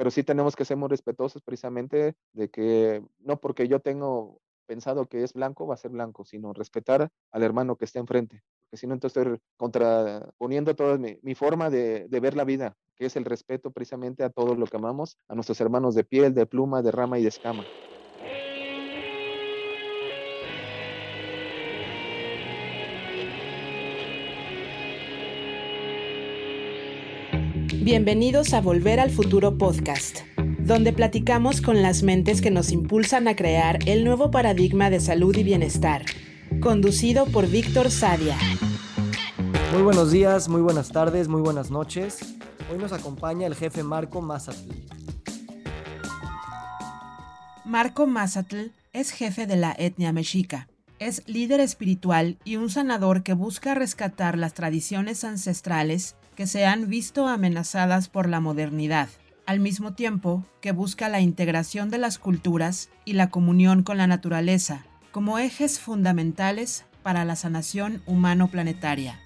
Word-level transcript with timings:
pero 0.00 0.10
sí 0.10 0.24
tenemos 0.24 0.56
que 0.56 0.64
ser 0.64 0.78
muy 0.78 0.88
respetuosos 0.88 1.42
precisamente 1.42 2.14
de 2.32 2.48
que 2.48 3.04
no 3.18 3.38
porque 3.38 3.68
yo 3.68 3.80
tengo 3.80 4.40
pensado 4.64 5.04
que 5.04 5.22
es 5.22 5.34
blanco 5.34 5.66
va 5.66 5.74
a 5.74 5.76
ser 5.76 5.90
blanco, 5.90 6.24
sino 6.24 6.54
respetar 6.54 7.10
al 7.30 7.42
hermano 7.42 7.76
que 7.76 7.84
está 7.84 7.98
enfrente, 7.98 8.42
porque 8.62 8.78
si 8.78 8.86
no 8.86 8.94
entonces 8.94 9.18
estoy 9.18 9.38
contraponiendo 9.58 10.74
toda 10.74 10.96
mi, 10.96 11.34
forma 11.34 11.68
de, 11.68 12.08
de 12.08 12.20
ver 12.20 12.34
la 12.34 12.44
vida, 12.44 12.78
que 12.96 13.04
es 13.04 13.16
el 13.16 13.26
respeto 13.26 13.72
precisamente 13.72 14.24
a 14.24 14.30
todo 14.30 14.54
lo 14.54 14.64
que 14.64 14.78
amamos, 14.78 15.18
a 15.28 15.34
nuestros 15.34 15.60
hermanos 15.60 15.94
de 15.94 16.04
piel, 16.04 16.32
de 16.32 16.46
pluma, 16.46 16.80
de 16.80 16.92
rama 16.92 17.18
y 17.18 17.22
de 17.22 17.28
escama. 17.28 17.68
Bienvenidos 27.82 28.52
a 28.52 28.60
Volver 28.60 29.00
al 29.00 29.10
Futuro 29.10 29.56
Podcast, 29.56 30.18
donde 30.58 30.92
platicamos 30.92 31.62
con 31.62 31.80
las 31.80 32.02
mentes 32.02 32.42
que 32.42 32.50
nos 32.50 32.72
impulsan 32.72 33.26
a 33.26 33.34
crear 33.34 33.78
el 33.86 34.04
nuevo 34.04 34.30
paradigma 34.30 34.90
de 34.90 35.00
salud 35.00 35.34
y 35.34 35.42
bienestar, 35.42 36.04
conducido 36.60 37.24
por 37.24 37.48
Víctor 37.48 37.90
Sadia. 37.90 38.36
Muy 39.72 39.80
buenos 39.80 40.12
días, 40.12 40.50
muy 40.50 40.60
buenas 40.60 40.90
tardes, 40.90 41.28
muy 41.28 41.40
buenas 41.40 41.70
noches. 41.70 42.18
Hoy 42.70 42.76
nos 42.76 42.92
acompaña 42.92 43.46
el 43.46 43.54
jefe 43.54 43.82
Marco 43.82 44.20
Mazatl. 44.20 44.70
Marco 47.64 48.06
Mazatl 48.06 48.72
es 48.92 49.10
jefe 49.10 49.46
de 49.46 49.56
la 49.56 49.74
etnia 49.78 50.12
mexica. 50.12 50.68
Es 50.98 51.22
líder 51.26 51.60
espiritual 51.60 52.36
y 52.44 52.56
un 52.56 52.68
sanador 52.68 53.22
que 53.22 53.32
busca 53.32 53.72
rescatar 53.74 54.36
las 54.36 54.52
tradiciones 54.52 55.24
ancestrales 55.24 56.14
que 56.40 56.46
se 56.46 56.64
han 56.64 56.88
visto 56.88 57.28
amenazadas 57.28 58.08
por 58.08 58.26
la 58.26 58.40
modernidad, 58.40 59.10
al 59.44 59.60
mismo 59.60 59.92
tiempo 59.92 60.42
que 60.62 60.72
busca 60.72 61.10
la 61.10 61.20
integración 61.20 61.90
de 61.90 61.98
las 61.98 62.18
culturas 62.18 62.88
y 63.04 63.12
la 63.12 63.28
comunión 63.28 63.82
con 63.82 63.98
la 63.98 64.06
naturaleza 64.06 64.86
como 65.12 65.38
ejes 65.38 65.78
fundamentales 65.78 66.86
para 67.02 67.26
la 67.26 67.36
sanación 67.36 68.02
humano-planetaria. 68.06 69.20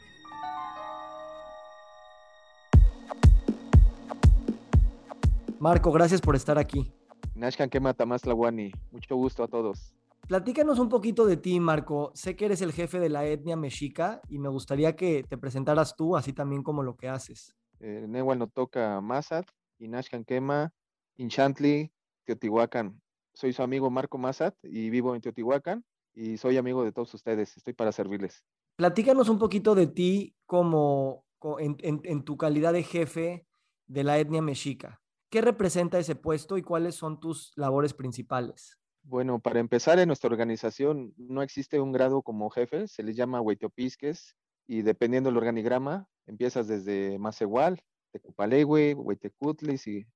Marco, 5.60 5.92
gracias 5.92 6.20
por 6.20 6.34
estar 6.34 6.58
aquí. 6.58 6.92
Nashkan 7.36 7.70
más 8.08 8.26
Lawani, 8.26 8.72
mucho 8.90 9.14
gusto 9.14 9.44
a 9.44 9.46
todos. 9.46 9.94
Platícanos 10.26 10.78
un 10.78 10.88
poquito 10.88 11.26
de 11.26 11.36
ti, 11.36 11.60
Marco. 11.60 12.10
Sé 12.14 12.34
que 12.34 12.46
eres 12.46 12.62
el 12.62 12.72
jefe 12.72 12.98
de 12.98 13.10
la 13.10 13.26
etnia 13.26 13.56
mexica 13.56 14.22
y 14.30 14.38
me 14.38 14.48
gustaría 14.48 14.96
que 14.96 15.22
te 15.22 15.36
presentaras 15.36 15.96
tú, 15.96 16.16
así 16.16 16.32
también 16.32 16.62
como 16.62 16.82
lo 16.82 16.96
que 16.96 17.10
haces. 17.10 17.54
Eh, 17.80 18.06
Nehual 18.08 18.38
no 18.38 18.46
toca 18.48 19.02
Mazat, 19.02 19.46
Inashkan 19.78 20.24
Kema, 20.24 20.72
Inchantli, 21.16 21.92
Teotihuacán. 22.24 23.02
Soy 23.34 23.52
su 23.52 23.62
amigo 23.62 23.90
Marco 23.90 24.16
Mazat 24.16 24.54
y 24.62 24.88
vivo 24.88 25.14
en 25.14 25.20
Teotihuacán 25.20 25.84
y 26.14 26.38
soy 26.38 26.56
amigo 26.56 26.84
de 26.84 26.92
todos 26.92 27.12
ustedes. 27.12 27.54
Estoy 27.58 27.74
para 27.74 27.92
servirles. 27.92 28.44
Platícanos 28.76 29.28
un 29.28 29.38
poquito 29.38 29.74
de 29.74 29.88
ti 29.88 30.34
como 30.46 31.26
en, 31.58 31.76
en 31.80 32.24
tu 32.24 32.38
calidad 32.38 32.72
de 32.72 32.82
jefe 32.82 33.46
de 33.86 34.04
la 34.04 34.18
etnia 34.18 34.40
mexica. 34.40 35.02
¿Qué 35.28 35.42
representa 35.42 35.98
ese 35.98 36.14
puesto 36.14 36.56
y 36.56 36.62
cuáles 36.62 36.94
son 36.94 37.20
tus 37.20 37.52
labores 37.56 37.92
principales? 37.92 38.78
Bueno, 39.06 39.38
para 39.38 39.60
empezar, 39.60 39.98
en 39.98 40.06
nuestra 40.06 40.30
organización 40.30 41.12
no 41.18 41.42
existe 41.42 41.78
un 41.78 41.92
grado 41.92 42.22
como 42.22 42.48
jefe, 42.48 42.88
se 42.88 43.02
le 43.02 43.12
llama 43.12 43.42
Huiteopisques 43.42 44.34
y 44.66 44.80
dependiendo 44.80 45.28
del 45.28 45.36
organigrama, 45.36 46.08
empiezas 46.26 46.68
desde 46.68 47.18
Macehual, 47.18 47.82
Tecupalegue, 48.12 48.94
Huitecutlis 48.94 49.86
y 49.86 50.06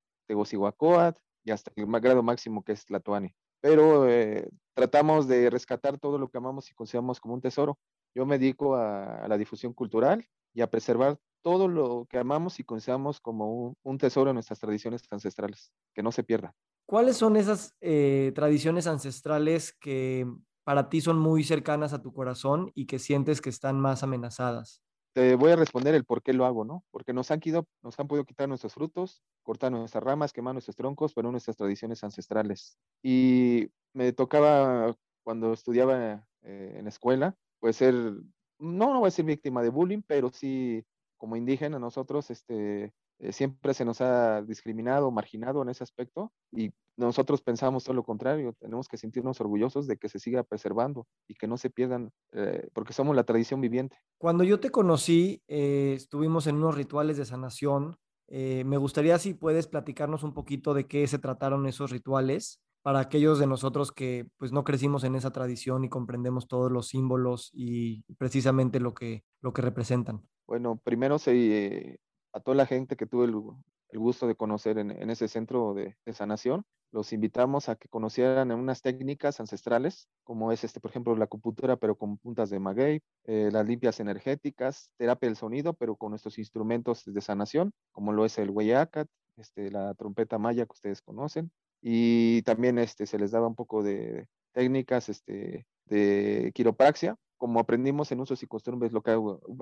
y 1.45 1.51
hasta 1.51 1.71
el 1.77 1.87
grado 1.87 2.23
máximo 2.23 2.65
que 2.65 2.73
es 2.73 2.85
Tlatoani. 2.87 3.35
Pero 3.61 4.09
eh, 4.09 4.49
tratamos 4.75 5.29
de 5.29 5.51
rescatar 5.51 5.99
todo 5.99 6.19
lo 6.19 6.29
que 6.29 6.39
amamos 6.39 6.71
y 6.71 6.75
consideramos 6.75 7.21
como 7.21 7.35
un 7.35 7.41
tesoro. 7.43 7.79
Yo 8.15 8.25
me 8.25 8.39
dedico 8.39 8.75
a, 8.77 9.27
la 9.29 9.37
difusión 9.37 9.75
cultural 9.75 10.25
y 10.55 10.63
a 10.63 10.71
preservar 10.71 11.19
todo 11.43 11.69
lo 11.69 12.07
que 12.09 12.19
amamos 12.19 12.59
y 12.59 12.65
consideramos 12.65 13.21
como 13.21 13.53
un, 13.53 13.77
un 13.83 13.99
tesoro 13.99 14.31
en 14.31 14.35
nuestras 14.35 14.61
tradiciones 14.61 15.03
ancestrales, 15.11 15.73
que 15.95 16.03
no 16.03 16.11
se 16.11 16.23
pierda. 16.23 16.55
¿Cuáles 16.89 17.19
son 17.19 17.37
esas 17.37 17.77
eh, 17.83 18.33
tradiciones 18.35 18.87
ancestrales 18.87 19.75
que 19.75 20.27
para 20.65 20.89
ti 20.89 21.03
son 21.03 21.19
muy 21.19 21.45
cercanas 21.45 21.93
a 21.93 22.01
tu 22.01 22.15
corazón 22.15 22.73
y 22.75 22.87
que 22.87 22.99
sientes 22.99 23.43
que 23.43 23.51
están 23.51 23.79
más 23.79 24.03
amenazadas? 24.03 24.83
Te 25.13 25.35
voy 25.35 25.51
a 25.51 25.57
responder 25.57 25.95
el 25.95 26.07
por 26.07 26.23
qué 26.23 26.33
lo 26.33 26.47
hago, 26.47 26.65
¿no? 26.65 26.87
Porque 26.91 27.13
nos 27.13 27.31
han, 27.31 27.43
nos 27.83 28.01
han 28.01 28.09
podido 28.09 28.25
quitar 28.25 28.49
nuestros 28.49 28.73
frutos, 28.73 29.23
cortar 29.43 29.71
nuestras 29.71 30.03
ramas, 30.03 30.33
quemar 30.33 30.55
nuestros 30.55 30.77
troncos, 30.77 31.13
pero 31.13 31.31
nuestras 31.31 31.59
tradiciones 31.59 32.03
ancestrales. 32.05 32.79
Y 33.03 33.69
me 33.93 34.15
tocaba, 34.15 34.97
cuando 35.25 35.53
estudiaba 35.53 36.27
eh, 36.41 36.77
en 36.79 36.87
escuela, 36.87 37.37
pues 37.61 37.77
ser, 37.77 37.93
no, 37.95 38.95
no 38.95 39.01
voy 39.01 39.09
a 39.09 39.11
ser 39.11 39.27
víctima 39.27 39.63
de 39.63 39.69
bullying, 39.69 40.01
pero 40.07 40.31
sí 40.33 40.87
como 41.19 41.37
indígena 41.37 41.79
nosotros, 41.79 42.31
este, 42.31 42.95
eh, 43.21 43.33
siempre 43.33 43.75
se 43.75 43.85
nos 43.85 44.01
ha 44.01 44.43
discriminado, 44.43 45.11
marginado 45.11 45.63
en 45.63 45.69
ese 45.69 45.83
aspecto 45.83 46.33
y 46.53 46.73
nosotros 46.97 47.43
pensamos 47.43 47.85
todo 47.85 47.95
lo 47.95 48.05
contrario, 48.05 48.55
tenemos 48.59 48.89
que 48.89 48.97
sentirnos 48.97 49.41
orgullosos 49.41 49.87
de 49.87 49.97
que 49.97 50.09
se 50.09 50.19
siga 50.19 50.43
preservando 50.43 51.07
y 51.27 51.35
que 51.35 51.47
no 51.47 51.57
se 51.57 51.71
pierdan, 51.71 52.11
eh, 52.33 52.69
porque 52.73 52.93
somos 52.93 53.15
la 53.15 53.25
tradición 53.25 53.61
viviente. 53.61 53.97
Cuando 54.19 54.45
yo 54.45 54.61
te 54.61 54.71
conocí, 54.71 55.43
eh, 55.49 55.95
estuvimos 55.97 56.47
en 56.47 56.57
unos 56.57 56.75
rituales 56.75 57.17
de 57.17 57.25
sanación. 57.25 57.97
me 58.31 58.77
gustaría 58.77 59.19
si 59.19 59.35
puedes 59.35 59.67
platicarnos 59.67 60.23
un 60.23 60.35
poquito 60.35 60.75
de 60.75 60.87
qué 60.87 61.07
se 61.07 61.19
trataron 61.19 61.67
esos 61.67 61.91
rituales 61.91 62.61
para 62.83 63.01
aquellos 63.01 63.39
de 63.39 63.47
nosotros 63.47 63.93
que 63.93 64.29
pues 64.37 64.53
no 64.53 64.65
crecimos 64.65 65.05
en 65.05 65.15
esa 65.15 65.31
tradición 65.31 65.85
y 65.85 65.89
comprendemos 65.89 66.47
todos 66.47 66.71
los 66.71 66.89
símbolos 66.89 67.51
y 67.53 68.03
precisamente 68.15 68.81
lo 68.81 68.95
que, 68.95 69.25
lo 69.41 69.53
que 69.53 69.63
representan. 69.63 70.23
Bueno, 70.47 70.81
primero 70.83 71.19
se, 71.19 72.01
a 72.33 72.41
toda 72.41 72.57
la 72.57 72.67
gente 72.67 72.97
que 72.97 73.07
tuve 73.07 73.27
el, 73.27 73.99
gusto 73.99 74.27
de 74.27 74.35
conocer 74.35 74.79
en, 74.79 75.11
ese 75.11 75.29
centro 75.29 75.75
de, 75.75 75.97
sanación. 76.13 76.65
Los 76.91 77.13
invitamos 77.13 77.69
a 77.69 77.77
que 77.77 77.89
conocieran 77.89 78.51
unas 78.53 78.81
técnicas 78.81 79.41
ancestrales, 79.41 80.09
como 80.25 80.53
es, 80.53 80.65
este, 80.65 80.81
por 80.81 80.91
ejemplo, 80.91 81.15
la 81.17 81.25
acupuntura, 81.25 81.77
pero 81.77 81.97
con 81.97 82.17
puntas 82.19 82.49
de 82.51 82.59
maguey, 82.59 83.01
eh, 83.25 83.51
las 83.53 83.67
limpias 83.67 84.01
energéticas, 84.01 84.91
terapia 84.97 85.29
del 85.29 85.37
sonido, 85.37 85.75
pero 85.75 85.97
con 85.97 86.11
nuestros 86.11 86.39
instrumentos 86.39 87.05
de 87.05 87.21
sanación, 87.21 87.73
como 87.93 88.13
lo 88.13 88.25
es 88.25 88.39
el 88.39 88.51
hueyacat, 88.51 89.09
este, 89.37 89.71
la 89.71 89.95
trompeta 89.95 90.39
maya 90.39 90.65
que 90.65 90.73
ustedes 90.73 91.03
conocen, 91.03 91.51
y 91.81 92.43
también 92.43 92.79
este, 92.79 93.07
se 93.07 93.19
les 93.19 93.31
daba 93.31 93.47
un 93.47 93.55
poco 93.55 93.83
de 93.83 94.27
técnicas 94.53 95.09
este, 95.09 95.67
de 95.87 96.53
quiropraxia, 96.55 97.17
como 97.39 97.61
aprendimos 97.61 98.13
en 98.13 98.21
usos 98.21 98.43
y 98.43 98.47
costumbres, 98.47 98.93
lo 98.93 99.03
que 99.03 99.17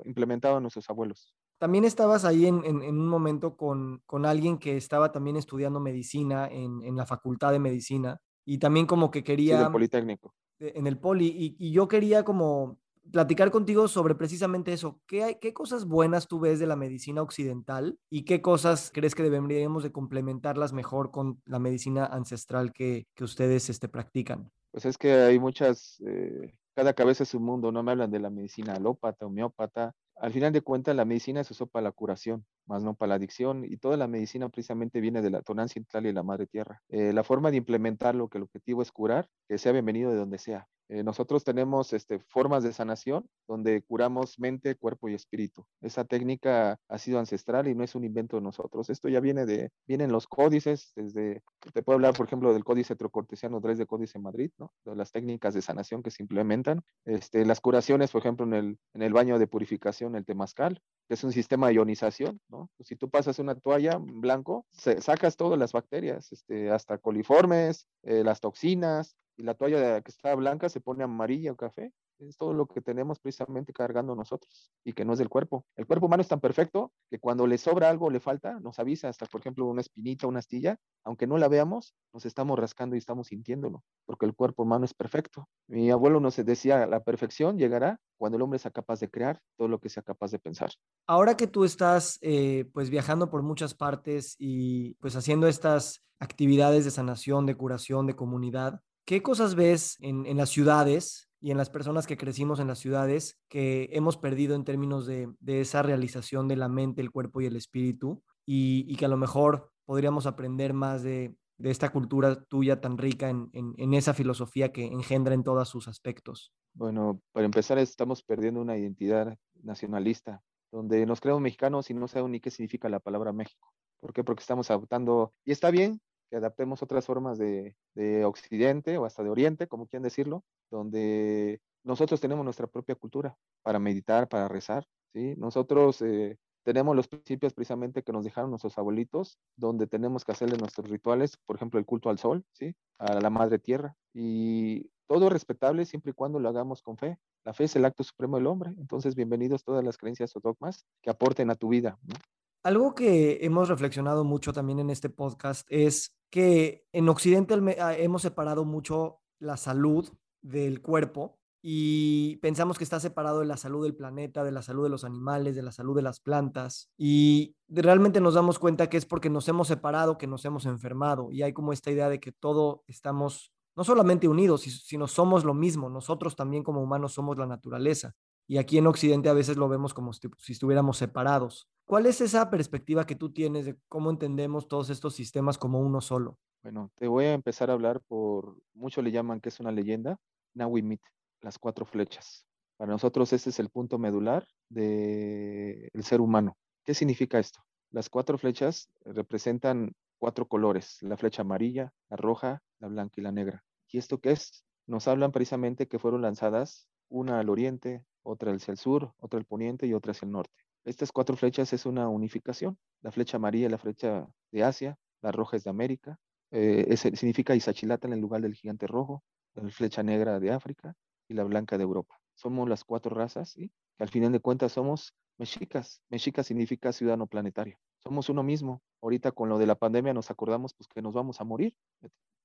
implementaban 0.05 0.63
nuestros 0.63 0.89
abuelos. 0.89 1.33
También 1.59 1.85
estabas 1.85 2.25
ahí 2.25 2.47
en, 2.47 2.65
un 2.65 3.07
momento 3.07 3.55
con, 3.55 4.01
alguien 4.25 4.57
que 4.57 4.75
estaba 4.75 5.11
también 5.11 5.37
estudiando 5.37 5.79
medicina 5.79 6.47
en, 6.47 6.95
la 6.95 7.05
facultad 7.05 7.51
de 7.51 7.59
medicina 7.59 8.19
y 8.45 8.57
también 8.57 8.85
como 8.85 9.11
que 9.11 9.23
quería... 9.23 9.57
Sí, 9.57 9.63
el 9.63 9.71
Politécnico. 9.71 10.33
En 10.59 10.87
el 10.87 10.97
Poli. 10.97 11.27
Y, 11.27 11.55
y, 11.59 11.71
yo 11.71 11.87
quería 11.87 12.23
como 12.23 12.79
platicar 13.11 13.51
contigo 13.51 13.87
sobre 13.87 14.15
precisamente 14.15 14.73
eso. 14.73 14.99
¿Qué, 15.07 15.37
¿Qué 15.39 15.53
cosas 15.53 15.85
buenas 15.85 16.27
tú 16.27 16.39
ves 16.39 16.59
de 16.59 16.67
la 16.67 16.75
medicina 16.75 17.21
occidental 17.21 17.99
y 18.09 18.23
qué 18.23 18.41
cosas 18.41 18.91
crees 18.93 19.15
que 19.15 19.23
deberíamos 19.23 19.83
de 19.83 19.91
complementarlas 19.91 20.73
mejor 20.73 21.11
con 21.11 21.41
la 21.45 21.59
medicina 21.59 22.05
ancestral 22.05 22.73
que, 22.73 23.07
que 23.13 23.23
ustedes 23.23 23.69
este, 23.69 23.87
practican? 23.87 24.51
Pues 24.71 24.85
es 24.85 24.97
que 24.97 25.13
hay 25.13 25.39
muchas 25.39 26.01
eh, 26.05 26.53
cada 26.77 26.93
cabeza 26.93 27.23
es 27.23 27.33
un 27.33 27.41
mundo, 27.41 27.71
no 27.71 27.81
me 27.81 27.89
hablan 27.89 28.11
de 28.11 28.19
la 28.19 28.29
medicina 28.29 28.73
alópata, 28.73 29.25
homeópata. 29.25 29.95
Al 30.15 30.31
final 30.31 30.53
de 30.53 30.61
cuentas, 30.61 30.95
la 30.95 31.05
medicina 31.05 31.43
se 31.43 31.53
usó 31.53 31.65
para 31.65 31.85
la 31.85 31.91
curación, 31.91 32.45
más 32.67 32.83
no 32.83 32.93
para 32.93 33.09
la 33.09 33.15
adicción, 33.15 33.65
y 33.65 33.77
toda 33.77 33.97
la 33.97 34.05
medicina 34.05 34.47
precisamente 34.47 35.01
viene 35.01 35.23
de 35.23 35.31
la 35.31 35.41
tonancia 35.41 35.79
intral 35.79 36.05
y 36.05 36.13
la 36.13 36.21
madre 36.21 36.45
tierra. 36.45 36.83
Eh, 36.89 37.13
la 37.13 37.23
forma 37.23 37.49
de 37.49 37.57
implementarlo, 37.57 38.29
que 38.29 38.37
el 38.37 38.43
objetivo 38.43 38.83
es 38.83 38.91
curar, 38.91 39.27
que 39.47 39.57
sea 39.57 39.71
bienvenido 39.71 40.11
de 40.11 40.17
donde 40.17 40.37
sea. 40.37 40.67
Eh, 40.89 41.03
nosotros 41.03 41.43
tenemos 41.43 41.93
este, 41.93 42.19
formas 42.19 42.63
de 42.63 42.73
sanación 42.73 43.29
donde 43.47 43.81
curamos 43.81 44.39
mente, 44.39 44.75
cuerpo 44.75 45.09
y 45.09 45.13
espíritu. 45.13 45.65
Esa 45.81 46.05
técnica 46.05 46.79
ha 46.87 46.97
sido 46.97 47.19
ancestral 47.19 47.67
y 47.67 47.75
no 47.75 47.83
es 47.83 47.95
un 47.95 48.03
invento 48.03 48.37
de 48.37 48.41
nosotros. 48.41 48.89
Esto 48.89 49.09
ya 49.09 49.19
viene 49.19 49.45
de, 49.45 49.71
vienen 49.85 50.11
los 50.11 50.27
códices, 50.27 50.93
desde, 50.95 51.41
te 51.73 51.83
puedo 51.83 51.95
hablar, 51.95 52.13
por 52.13 52.25
ejemplo, 52.25 52.53
del 52.53 52.63
códice 52.63 52.95
trocortesiano 52.95 53.59
3 53.59 53.77
de 53.77 53.85
Códice 53.85 54.19
Madrid, 54.19 54.51
¿no? 54.57 54.71
De 54.85 54.95
las 54.95 55.11
técnicas 55.11 55.53
de 55.53 55.61
sanación 55.61 56.03
que 56.03 56.11
se 56.11 56.23
implementan. 56.23 56.81
Este, 57.05 57.45
las 57.45 57.59
curaciones, 57.59 58.11
por 58.11 58.21
ejemplo, 58.21 58.45
en 58.45 58.53
el, 58.53 58.79
en 58.93 59.01
el 59.01 59.13
baño 59.13 59.39
de 59.39 59.47
purificación, 59.47 60.15
el 60.15 60.25
temazcal, 60.25 60.81
que 61.07 61.13
es 61.15 61.23
un 61.23 61.31
sistema 61.31 61.67
de 61.67 61.75
ionización, 61.75 62.39
¿no? 62.49 62.69
Si 62.79 62.95
tú 62.95 63.09
pasas 63.09 63.39
una 63.39 63.55
toalla 63.55 63.97
blanco, 63.99 64.65
sacas 64.71 65.35
todas 65.35 65.59
las 65.59 65.71
bacterias, 65.71 66.31
este, 66.31 66.69
hasta 66.71 66.97
coliformes, 66.97 67.87
eh, 68.03 68.23
las 68.23 68.39
toxinas, 68.39 69.15
y 69.37 69.43
la 69.43 69.53
toalla 69.53 70.01
que 70.01 70.11
está 70.11 70.33
blanca 70.35 70.67
se 70.67 70.81
pone 70.81 71.03
amarilla 71.03 71.51
o 71.51 71.55
café 71.55 71.93
es 72.19 72.37
todo 72.37 72.53
lo 72.53 72.65
que 72.65 72.81
tenemos 72.81 73.19
precisamente 73.19 73.73
cargando 73.73 74.15
nosotros 74.15 74.71
y 74.83 74.93
que 74.93 75.05
no 75.05 75.13
es 75.13 75.19
del 75.19 75.29
cuerpo. 75.29 75.65
El 75.75 75.85
cuerpo 75.85 76.07
humano 76.07 76.21
es 76.21 76.27
tan 76.27 76.39
perfecto 76.39 76.91
que 77.09 77.19
cuando 77.19 77.45
le 77.45 77.57
sobra 77.57 77.89
algo, 77.89 78.09
le 78.09 78.19
falta, 78.19 78.59
nos 78.59 78.79
avisa 78.79 79.09
hasta, 79.09 79.25
por 79.27 79.41
ejemplo, 79.41 79.65
una 79.65 79.81
espinita, 79.81 80.27
una 80.27 80.39
astilla, 80.39 80.77
aunque 81.03 81.27
no 81.27 81.37
la 81.37 81.47
veamos, 81.47 81.95
nos 82.13 82.25
estamos 82.25 82.57
rascando 82.57 82.95
y 82.95 82.99
estamos 82.99 83.27
sintiéndolo, 83.27 83.83
porque 84.05 84.25
el 84.25 84.33
cuerpo 84.33 84.63
humano 84.63 84.85
es 84.85 84.93
perfecto. 84.93 85.47
Mi 85.67 85.91
abuelo 85.91 86.19
nos 86.19 86.37
decía, 86.37 86.87
la 86.87 87.03
perfección 87.03 87.57
llegará 87.57 87.99
cuando 88.17 88.37
el 88.37 88.41
hombre 88.41 88.59
sea 88.59 88.71
capaz 88.71 88.99
de 88.99 89.09
crear 89.09 89.39
todo 89.55 89.67
lo 89.67 89.79
que 89.79 89.89
sea 89.89 90.03
capaz 90.03 90.31
de 90.31 90.39
pensar. 90.39 90.71
Ahora 91.05 91.37
que 91.37 91.47
tú 91.47 91.63
estás 91.63 92.17
eh, 92.21 92.65
pues 92.73 92.89
viajando 92.89 93.29
por 93.29 93.43
muchas 93.43 93.75
partes 93.75 94.35
y 94.39 94.95
pues 94.95 95.15
haciendo 95.15 95.47
estas 95.47 96.01
actividades 96.19 96.83
de 96.83 96.91
sanación, 96.91 97.45
de 97.45 97.55
curación, 97.55 98.07
de 98.07 98.15
comunidad, 98.15 98.81
¿qué 99.07 99.23
cosas 99.23 99.55
ves 99.55 99.97
en, 100.01 100.25
en 100.25 100.35
las 100.37 100.49
ciudades 100.49 101.29
y 101.39 101.51
en 101.51 101.57
las 101.57 101.69
personas 101.69 102.05
que 102.05 102.17
crecimos 102.17 102.59
en 102.59 102.67
las 102.67 102.79
ciudades 102.79 103.39
que 103.47 103.89
hemos 103.93 104.17
perdido 104.17 104.53
en 104.53 104.65
términos 104.65 105.07
de, 105.07 105.33
de 105.39 105.61
esa 105.61 105.81
realización 105.81 106.49
de 106.49 106.57
la 106.57 106.67
mente, 106.67 107.01
el 107.01 107.09
cuerpo 107.09 107.39
y 107.39 107.45
el 107.45 107.55
espíritu 107.55 108.21
y, 108.45 108.85
y 108.85 108.97
que 108.97 109.05
a 109.05 109.07
lo 109.07 109.15
mejor 109.15 109.71
podríamos 109.85 110.25
aprender 110.25 110.73
más 110.73 111.03
de, 111.03 111.33
de 111.57 111.71
esta 111.71 111.89
cultura 111.89 112.43
tuya 112.43 112.81
tan 112.81 112.97
rica 112.97 113.29
en, 113.29 113.49
en, 113.53 113.73
en, 113.77 113.93
esa 113.93 114.13
filosofía 114.13 114.73
que 114.73 114.85
engendra 114.85 115.33
en 115.33 115.43
todos 115.43 115.69
sus 115.69 115.87
aspectos? 115.87 116.51
Bueno, 116.73 117.21
para 117.31 117.45
empezar, 117.45 117.77
estamos 117.77 118.21
perdiendo 118.23 118.59
una 118.59 118.77
identidad 118.77 119.37
nacionalista, 119.63 120.41
donde 120.69 121.05
nos 121.05 121.21
creemos 121.21 121.41
mexicanos 121.41 121.89
y 121.89 121.93
no 121.93 122.09
sabemos 122.09 122.31
ni 122.31 122.41
qué 122.41 122.51
significa 122.51 122.89
la 122.89 122.99
palabra 122.99 123.31
México. 123.31 123.71
¿Por 124.01 124.11
qué? 124.11 124.25
Porque 124.25 124.41
estamos 124.41 124.69
adoptando, 124.69 125.33
y 125.45 125.53
está 125.53 125.71
bien 125.71 126.01
que 126.29 126.37
adaptemos 126.37 126.81
otras 126.83 127.05
formas 127.05 127.37
de, 127.37 127.75
de 127.95 128.25
Occidente 128.25 128.97
o 128.97 129.05
hasta 129.05 129.23
de 129.23 129.29
Oriente, 129.29 129.67
como 129.67 129.87
quieran 129.87 130.03
decirlo, 130.03 130.43
donde 130.69 131.61
nosotros 131.83 132.19
tenemos 132.19 132.43
nuestra 132.43 132.67
propia 132.67 132.95
cultura 132.95 133.37
para 133.63 133.79
meditar, 133.79 134.27
para 134.27 134.47
rezar, 134.47 134.85
¿sí? 135.13 135.35
Nosotros 135.37 136.01
eh, 136.01 136.37
tenemos 136.67 136.97
los 136.97 137.07
principios 137.07 137.53
precisamente 137.53 138.03
que 138.03 138.11
nos 138.11 138.25
dejaron 138.25 138.49
nuestros 138.49 138.77
abuelitos, 138.77 139.37
donde 139.55 139.87
tenemos 139.87 140.25
que 140.25 140.33
hacerle 140.33 140.57
nuestros 140.57 140.89
rituales, 140.89 141.37
por 141.45 141.55
ejemplo, 141.55 141.79
el 141.79 141.85
culto 141.85 142.09
al 142.09 142.19
sol, 142.19 142.43
¿sí? 142.51 142.75
a 142.97 143.21
la 143.21 143.29
madre 143.29 143.57
tierra. 143.57 143.95
Y 144.13 144.91
todo 145.07 145.27
es 145.27 145.31
respetable 145.31 145.85
siempre 145.85 146.11
y 146.11 146.13
cuando 146.13 146.41
lo 146.41 146.49
hagamos 146.49 146.81
con 146.81 146.97
fe. 146.97 147.19
La 147.45 147.53
fe 147.53 147.63
es 147.63 147.75
el 147.77 147.85
acto 147.85 148.03
supremo 148.03 148.35
del 148.35 148.47
hombre. 148.47 148.73
Entonces, 148.77 149.15
bienvenidos 149.15 149.63
todas 149.63 149.81
las 149.81 149.97
creencias 149.97 150.35
o 150.35 150.41
dogmas 150.41 150.85
que 151.01 151.09
aporten 151.09 151.49
a 151.51 151.55
tu 151.55 151.69
vida. 151.69 151.97
¿no? 152.01 152.15
Algo 152.63 152.95
que 152.95 153.45
hemos 153.45 153.69
reflexionado 153.69 154.25
mucho 154.25 154.51
también 154.51 154.79
en 154.79 154.89
este 154.89 155.09
podcast 155.09 155.65
es 155.69 156.16
que 156.29 156.85
en 156.91 157.09
Occidente 157.09 157.55
ah, 157.79 157.95
hemos 157.95 158.21
separado 158.21 158.65
mucho 158.65 159.21
la 159.39 159.57
salud 159.57 160.09
del 160.41 160.81
cuerpo 160.81 161.39
y 161.61 162.37
pensamos 162.37 162.77
que 162.77 162.83
está 162.83 162.99
separado 162.99 163.39
de 163.39 163.45
la 163.45 163.57
salud 163.57 163.83
del 163.83 163.95
planeta, 163.95 164.43
de 164.43 164.51
la 164.51 164.61
salud 164.61 164.83
de 164.83 164.89
los 164.89 165.03
animales, 165.03 165.55
de 165.55 165.63
la 165.63 165.71
salud 165.71 165.95
de 165.95 166.01
las 166.01 166.19
plantas 166.19 166.91
y 166.97 167.55
realmente 167.67 168.21
nos 168.21 168.35
damos 168.35 168.59
cuenta 168.59 168.89
que 168.89 168.97
es 168.97 169.05
porque 169.05 169.29
nos 169.29 169.47
hemos 169.47 169.67
separado 169.67 170.17
que 170.17 170.27
nos 170.27 170.45
hemos 170.45 170.65
enfermado 170.65 171.31
y 171.31 171.41
hay 171.41 171.53
como 171.53 171.73
esta 171.73 171.91
idea 171.91 172.09
de 172.09 172.19
que 172.19 172.31
todo 172.31 172.83
estamos 172.87 173.51
no 173.75 173.83
solamente 173.83 174.27
unidos, 174.27 174.61
sino 174.61 175.07
somos 175.07 175.43
lo 175.43 175.53
mismo, 175.53 175.89
nosotros 175.89 176.35
también 176.35 176.63
como 176.63 176.81
humanos 176.81 177.13
somos 177.13 177.37
la 177.37 177.45
naturaleza 177.45 178.15
y 178.47 178.57
aquí 178.57 178.77
en 178.77 178.87
Occidente 178.87 179.29
a 179.29 179.33
veces 179.33 179.57
lo 179.57 179.67
vemos 179.67 179.93
como 179.93 180.13
si, 180.13 180.29
estuviéramos 180.47 180.97
separados. 180.97 181.67
¿Cuál 181.87 182.05
es 182.05 182.19
esa 182.19 182.49
perspectiva 182.49 183.05
que 183.05 183.15
tú 183.15 183.31
tienes 183.31 183.65
de 183.65 183.77
cómo 183.87 184.09
entendemos 184.09 184.67
todos 184.67 184.89
estos 184.89 185.15
sistemas 185.15 185.57
como 185.57 185.79
uno 185.79 186.01
solo? 186.01 186.37
Bueno, 186.61 186.91
te 186.97 187.07
voy 187.07 187.23
a 187.23 187.33
empezar 187.33 187.69
a 187.69 187.73
hablar 187.73 188.01
por, 188.01 188.57
muchos 188.73 189.05
le 189.05 189.11
llaman 189.11 189.39
que 189.39 189.47
es 189.47 189.61
una 189.61 189.71
leyenda, 189.71 190.19
Nawimit, 190.53 190.99
las 191.39 191.57
cuatro 191.57 191.85
flechas. 191.85 192.45
Para 192.75 192.91
nosotros 192.91 193.31
ese 193.31 193.51
es 193.51 193.59
el 193.59 193.69
punto 193.69 193.99
medular 193.99 194.45
del 194.67 195.89
el 195.93 196.03
ser 196.03 196.19
humano. 196.19 196.57
¿Qué 196.83 196.93
significa 196.93 197.39
esto? 197.39 197.61
Las 197.91 198.09
cuatro 198.09 198.37
flechas 198.37 198.89
representan 199.05 199.93
cuatro 200.19 200.45
colores, 200.45 200.97
la 201.03 201.15
flecha 201.15 201.43
amarilla, 201.43 201.93
la 202.09 202.17
roja, 202.17 202.61
la 202.79 202.89
blanca 202.89 203.13
y 203.15 203.21
la 203.21 203.31
negra. 203.31 203.63
¿Y 203.89 203.97
esto 203.97 204.19
qué 204.19 204.31
es? 204.31 204.65
Nos 204.87 205.07
hablan 205.07 205.31
precisamente 205.31 205.87
que 205.87 205.99
fueron 205.99 206.21
lanzadas 206.21 206.89
una 207.07 207.39
al 207.39 207.49
oriente, 207.49 208.03
otra 208.23 208.51
hacia 208.51 208.73
el 208.73 208.77
sur, 208.77 209.13
otra 209.19 209.39
al 209.39 209.45
poniente 209.45 209.87
y 209.87 209.93
otra 209.93 210.11
hacia 210.11 210.25
el 210.25 210.33
norte. 210.33 210.66
Estas 210.87 211.11
cuatro 211.11 211.35
flechas 211.35 211.73
es 211.73 211.85
una 211.85 212.07
unificación. 212.07 212.77
La 213.01 213.11
flecha 213.11 213.35
amarilla 213.35 213.65
es 213.65 213.71
la 213.71 213.77
flecha 213.77 214.25
de 214.53 214.63
Asia, 214.63 214.97
la 215.21 215.33
roja 215.33 215.57
es 215.57 215.65
de 215.65 215.69
América, 215.69 216.17
eh, 216.49 216.95
significa 216.95 217.53
Isachilata 217.53 218.07
en 218.07 218.13
el 218.13 218.21
lugar 218.21 218.39
del 218.39 218.55
gigante 218.55 218.87
rojo, 218.87 219.21
la 219.53 219.69
flecha 219.69 220.01
negra 220.01 220.39
de 220.39 220.49
África 220.49 220.95
y 221.27 221.33
la 221.33 221.43
blanca 221.43 221.77
de 221.77 221.83
Europa. 221.83 222.17
Somos 222.35 222.69
las 222.69 222.85
cuatro 222.85 223.13
razas 223.13 223.57
y 223.57 223.69
al 223.99 224.07
final 224.07 224.31
de 224.31 224.39
cuentas 224.39 224.71
somos 224.71 225.13
mexicas. 225.37 226.01
Mexica 226.07 226.41
significa 226.41 226.93
ciudadano 226.93 227.27
planetario. 227.27 227.77
Somos 228.01 228.29
uno 228.29 228.41
mismo. 228.41 228.81
Ahorita 229.01 229.33
con 229.33 229.49
lo 229.49 229.57
de 229.57 229.67
la 229.67 229.75
pandemia 229.75 230.13
nos 230.13 230.31
acordamos 230.31 230.73
pues 230.73 230.87
que 230.87 231.01
nos 231.01 231.13
vamos 231.13 231.41
a 231.41 231.43
morir. 231.43 231.75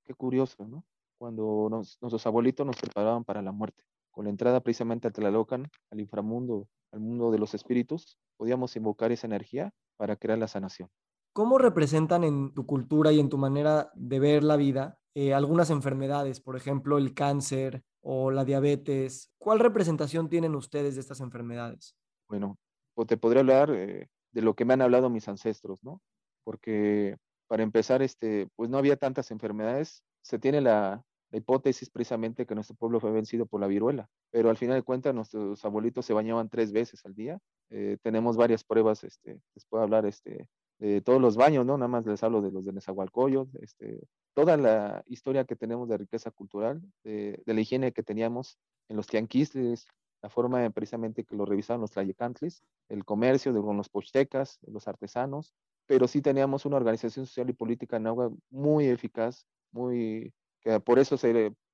Qué 0.04 0.14
curioso, 0.14 0.66
¿no? 0.66 0.84
Cuando 1.16 1.68
nuestros 1.70 2.26
abuelitos 2.26 2.66
nos 2.66 2.74
preparaban 2.74 3.22
para 3.22 3.40
la 3.40 3.52
muerte 3.52 3.84
con 4.12 4.24
la 4.24 4.30
entrada 4.30 4.60
precisamente 4.60 5.08
al 5.08 5.12
Tlalocan, 5.12 5.68
al 5.90 6.00
inframundo, 6.00 6.68
al 6.92 7.00
mundo 7.00 7.30
de 7.30 7.38
los 7.38 7.54
espíritus, 7.54 8.18
podíamos 8.36 8.76
invocar 8.76 9.10
esa 9.10 9.26
energía 9.26 9.72
para 9.96 10.16
crear 10.16 10.38
la 10.38 10.48
sanación. 10.48 10.88
¿Cómo 11.32 11.58
representan 11.58 12.24
en 12.24 12.52
tu 12.52 12.66
cultura 12.66 13.10
y 13.10 13.18
en 13.18 13.30
tu 13.30 13.38
manera 13.38 13.90
de 13.94 14.20
ver 14.20 14.44
la 14.44 14.56
vida 14.56 14.98
eh, 15.14 15.32
algunas 15.32 15.70
enfermedades, 15.70 16.40
por 16.40 16.56
ejemplo, 16.56 16.98
el 16.98 17.14
cáncer 17.14 17.82
o 18.02 18.30
la 18.30 18.44
diabetes? 18.44 19.32
¿Cuál 19.38 19.58
representación 19.58 20.28
tienen 20.28 20.54
ustedes 20.54 20.94
de 20.94 21.00
estas 21.00 21.20
enfermedades? 21.20 21.96
Bueno, 22.28 22.58
pues 22.94 23.08
te 23.08 23.16
podría 23.16 23.40
hablar 23.40 23.70
eh, 23.70 24.08
de 24.32 24.42
lo 24.42 24.54
que 24.54 24.66
me 24.66 24.74
han 24.74 24.82
hablado 24.82 25.08
mis 25.08 25.28
ancestros, 25.28 25.82
¿no? 25.82 26.02
Porque 26.44 27.16
para 27.48 27.62
empezar, 27.62 28.02
este, 28.02 28.48
pues 28.56 28.68
no 28.68 28.76
había 28.76 28.96
tantas 28.96 29.30
enfermedades. 29.30 30.02
Se 30.22 30.38
tiene 30.38 30.60
la, 30.60 31.02
la 31.32 31.38
hipótesis 31.38 31.88
precisamente 31.88 32.46
que 32.46 32.54
nuestro 32.54 32.76
pueblo 32.76 33.00
fue 33.00 33.10
vencido 33.10 33.46
por 33.46 33.60
la 33.60 33.66
viruela, 33.66 34.08
pero 34.30 34.50
al 34.50 34.58
final 34.58 34.76
de 34.76 34.82
cuentas 34.82 35.14
nuestros 35.14 35.64
abuelitos 35.64 36.04
se 36.04 36.12
bañaban 36.12 36.50
tres 36.50 36.72
veces 36.72 37.04
al 37.06 37.14
día. 37.14 37.40
Eh, 37.70 37.96
tenemos 38.02 38.36
varias 38.36 38.62
pruebas, 38.62 39.02
este, 39.02 39.40
les 39.54 39.64
puedo 39.64 39.82
hablar 39.82 40.04
este, 40.04 40.50
de 40.78 41.00
todos 41.00 41.22
los 41.22 41.36
baños, 41.36 41.64
¿no? 41.64 41.78
Nada 41.78 41.88
más 41.88 42.04
les 42.04 42.22
hablo 42.22 42.42
de 42.42 42.52
los 42.52 42.66
de 42.66 42.72
Nezahualcóyotl, 42.74 43.56
este, 43.62 44.06
toda 44.34 44.58
la 44.58 45.02
historia 45.06 45.44
que 45.44 45.56
tenemos 45.56 45.88
de 45.88 45.96
riqueza 45.96 46.30
cultural, 46.30 46.82
de, 47.02 47.42
la 47.46 47.60
higiene 47.60 47.92
que 47.92 48.02
teníamos 48.02 48.58
en 48.90 48.96
los 48.96 49.06
tianquisles, 49.06 49.86
la 50.20 50.28
forma 50.28 50.68
precisamente 50.70 51.24
que 51.24 51.34
lo 51.34 51.46
revisaban 51.46 51.80
los 51.80 51.92
tlayecantles, 51.92 52.62
el 52.90 53.06
comercio 53.06 53.54
de 53.54 53.60
los 53.60 53.88
pochtecas, 53.88 54.58
los 54.66 54.86
artesanos, 54.86 55.54
pero 55.86 56.06
sí 56.06 56.20
teníamos 56.20 56.66
una 56.66 56.76
organización 56.76 57.26
social 57.26 57.48
y 57.48 57.54
política 57.54 57.96
en 57.96 58.06
agua 58.06 58.30
muy 58.50 58.86
eficaz, 58.86 59.46
muy 59.72 60.32
que 60.62 60.80
por 60.80 60.98
eso 60.98 61.16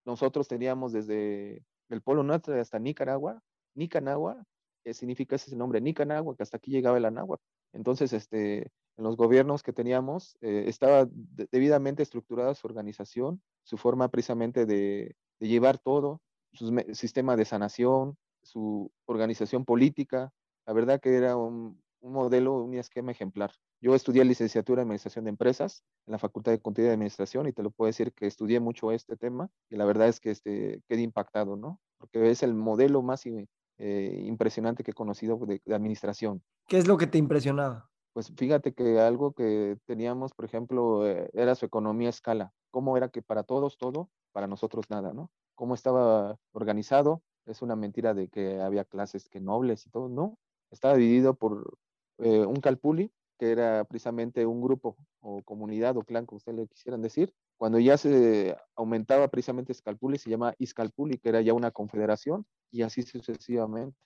nosotros 0.04 0.48
teníamos 0.48 0.92
desde 0.92 1.62
el 1.88 2.02
Polo 2.02 2.22
Norte 2.22 2.58
hasta 2.58 2.78
Nicaragua, 2.78 3.42
Nicanagua, 3.74 4.44
que 4.84 4.94
significa 4.94 5.36
ese 5.36 5.54
nombre, 5.56 5.80
Nicanagua, 5.80 6.36
que 6.36 6.42
hasta 6.42 6.56
aquí 6.56 6.70
llegaba 6.70 6.98
el 6.98 7.04
Anáhuac. 7.04 7.40
Entonces, 7.72 8.12
este, 8.12 8.70
en 8.96 9.04
los 9.04 9.16
gobiernos 9.16 9.62
que 9.62 9.72
teníamos, 9.72 10.36
eh, 10.40 10.64
estaba 10.66 11.06
de, 11.06 11.48
debidamente 11.50 12.02
estructurada 12.02 12.54
su 12.54 12.66
organización, 12.66 13.42
su 13.62 13.76
forma 13.76 14.08
precisamente 14.08 14.66
de, 14.66 15.16
de 15.40 15.48
llevar 15.48 15.78
todo, 15.78 16.20
su 16.52 16.74
sistema 16.92 17.36
de 17.36 17.44
sanación, 17.44 18.16
su 18.42 18.90
organización 19.06 19.64
política. 19.64 20.32
La 20.66 20.72
verdad 20.72 21.00
que 21.00 21.14
era 21.16 21.36
un, 21.36 21.80
un 22.00 22.12
modelo, 22.12 22.62
un 22.62 22.74
esquema 22.74 23.12
ejemplar. 23.12 23.52
Yo 23.80 23.94
estudié 23.94 24.24
licenciatura 24.24 24.82
en 24.82 24.88
Administración 24.88 25.24
de 25.24 25.30
Empresas 25.30 25.84
en 26.06 26.12
la 26.12 26.18
Facultad 26.18 26.52
de 26.52 26.60
Contabilidad 26.60 26.92
y 26.92 26.94
Administración 26.94 27.48
y 27.48 27.52
te 27.52 27.62
lo 27.62 27.70
puedo 27.70 27.86
decir 27.86 28.12
que 28.12 28.26
estudié 28.26 28.60
mucho 28.60 28.92
este 28.92 29.16
tema 29.16 29.50
y 29.70 29.76
la 29.76 29.84
verdad 29.84 30.08
es 30.08 30.20
que 30.20 30.30
este, 30.30 30.82
quedé 30.88 31.02
impactado, 31.02 31.56
¿no? 31.56 31.80
Porque 31.98 32.30
es 32.30 32.42
el 32.42 32.54
modelo 32.54 33.02
más 33.02 33.24
eh, 33.26 34.22
impresionante 34.26 34.82
que 34.82 34.92
he 34.92 34.94
conocido 34.94 35.38
de, 35.46 35.60
de, 35.64 35.74
administración. 35.74 36.42
¿Qué 36.66 36.78
es 36.78 36.86
lo 36.86 36.96
que 36.96 37.06
te 37.06 37.18
impresionaba? 37.18 37.90
Pues 38.12 38.32
fíjate 38.36 38.74
que 38.74 39.00
algo 39.00 39.32
que 39.32 39.76
teníamos, 39.86 40.32
por 40.32 40.44
ejemplo, 40.44 41.06
eh, 41.06 41.30
era 41.34 41.54
su 41.54 41.66
economía 41.66 42.08
a 42.08 42.10
escala. 42.10 42.52
¿Cómo 42.70 42.96
era 42.96 43.08
que 43.08 43.22
para 43.22 43.44
todos 43.44 43.78
todo, 43.78 44.10
para 44.32 44.46
nosotros 44.46 44.86
nada, 44.90 45.12
¿no? 45.12 45.30
¿Cómo 45.54 45.74
estaba 45.74 46.36
organizado? 46.52 47.22
Es 47.46 47.62
una 47.62 47.76
mentira 47.76 48.14
de 48.14 48.28
que 48.28 48.60
había 48.60 48.84
clases 48.84 49.28
que 49.28 49.40
nobles 49.40 49.86
y 49.86 49.90
todo, 49.90 50.08
¿no? 50.08 50.36
Estaba 50.70 50.94
dividido 50.94 51.34
por 51.34 51.78
eh, 52.18 52.44
un 52.44 52.60
calpuli 52.60 53.10
que 53.38 53.52
era 53.52 53.84
precisamente 53.84 54.44
un 54.44 54.60
grupo 54.60 54.96
o 55.20 55.42
comunidad 55.42 55.96
o 55.96 56.02
clan, 56.02 56.26
como 56.26 56.38
ustedes 56.38 56.58
le 56.58 56.66
quisieran 56.66 57.00
decir. 57.00 57.32
Cuando 57.56 57.78
ya 57.78 57.96
se 57.96 58.56
aumentaba 58.74 59.28
precisamente 59.28 59.72
Scalpuli, 59.72 60.18
se 60.18 60.30
llama 60.30 60.54
Iscalpuli, 60.58 61.18
que 61.18 61.28
era 61.28 61.40
ya 61.40 61.54
una 61.54 61.70
confederación, 61.70 62.46
y 62.70 62.82
así 62.82 63.02
sucesivamente. 63.02 63.96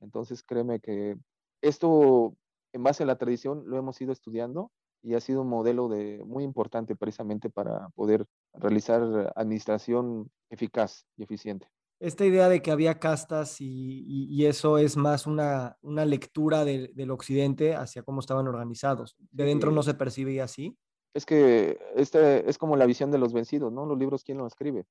Entonces, 0.00 0.42
créeme 0.42 0.80
que 0.80 1.16
esto, 1.62 2.36
en 2.72 2.82
base 2.82 3.02
a 3.02 3.06
la 3.06 3.16
tradición, 3.16 3.64
lo 3.66 3.78
hemos 3.78 4.00
ido 4.00 4.12
estudiando 4.12 4.70
y 5.02 5.14
ha 5.14 5.20
sido 5.20 5.42
un 5.42 5.48
modelo 5.48 5.88
de, 5.88 6.22
muy 6.24 6.44
importante 6.44 6.94
precisamente 6.94 7.50
para 7.50 7.88
poder 7.90 8.26
realizar 8.52 9.32
administración 9.34 10.30
eficaz 10.50 11.06
y 11.16 11.24
eficiente. 11.24 11.68
Esta 12.02 12.26
idea 12.26 12.48
de 12.48 12.60
que 12.62 12.72
había 12.72 12.98
castas 12.98 13.60
y, 13.60 14.44
eso 14.44 14.76
es 14.76 14.96
más 14.96 15.26
una, 15.26 15.78
una 15.82 16.04
lectura 16.04 16.64
del 16.64 17.10
occidente 17.12 17.76
hacia 17.76 18.02
cómo 18.02 18.18
estaban 18.18 18.48
organizados. 18.48 19.14
¿De 19.30 19.44
dentro 19.44 19.70
no 19.70 19.84
se 19.84 19.94
percibe 19.94 20.42
así? 20.42 20.76
Es 21.14 21.24
que 21.24 21.78
este 21.94 22.48
es 22.50 22.58
como 22.58 22.76
la 22.76 22.86
visión 22.86 23.12
de 23.12 23.18
los 23.18 23.32
vencidos, 23.32 23.72
¿no? 23.72 23.86
Los 23.86 23.98
libros, 23.98 24.24
¿quién 24.24 24.38
los 24.38 24.48
escribe? 24.48 24.84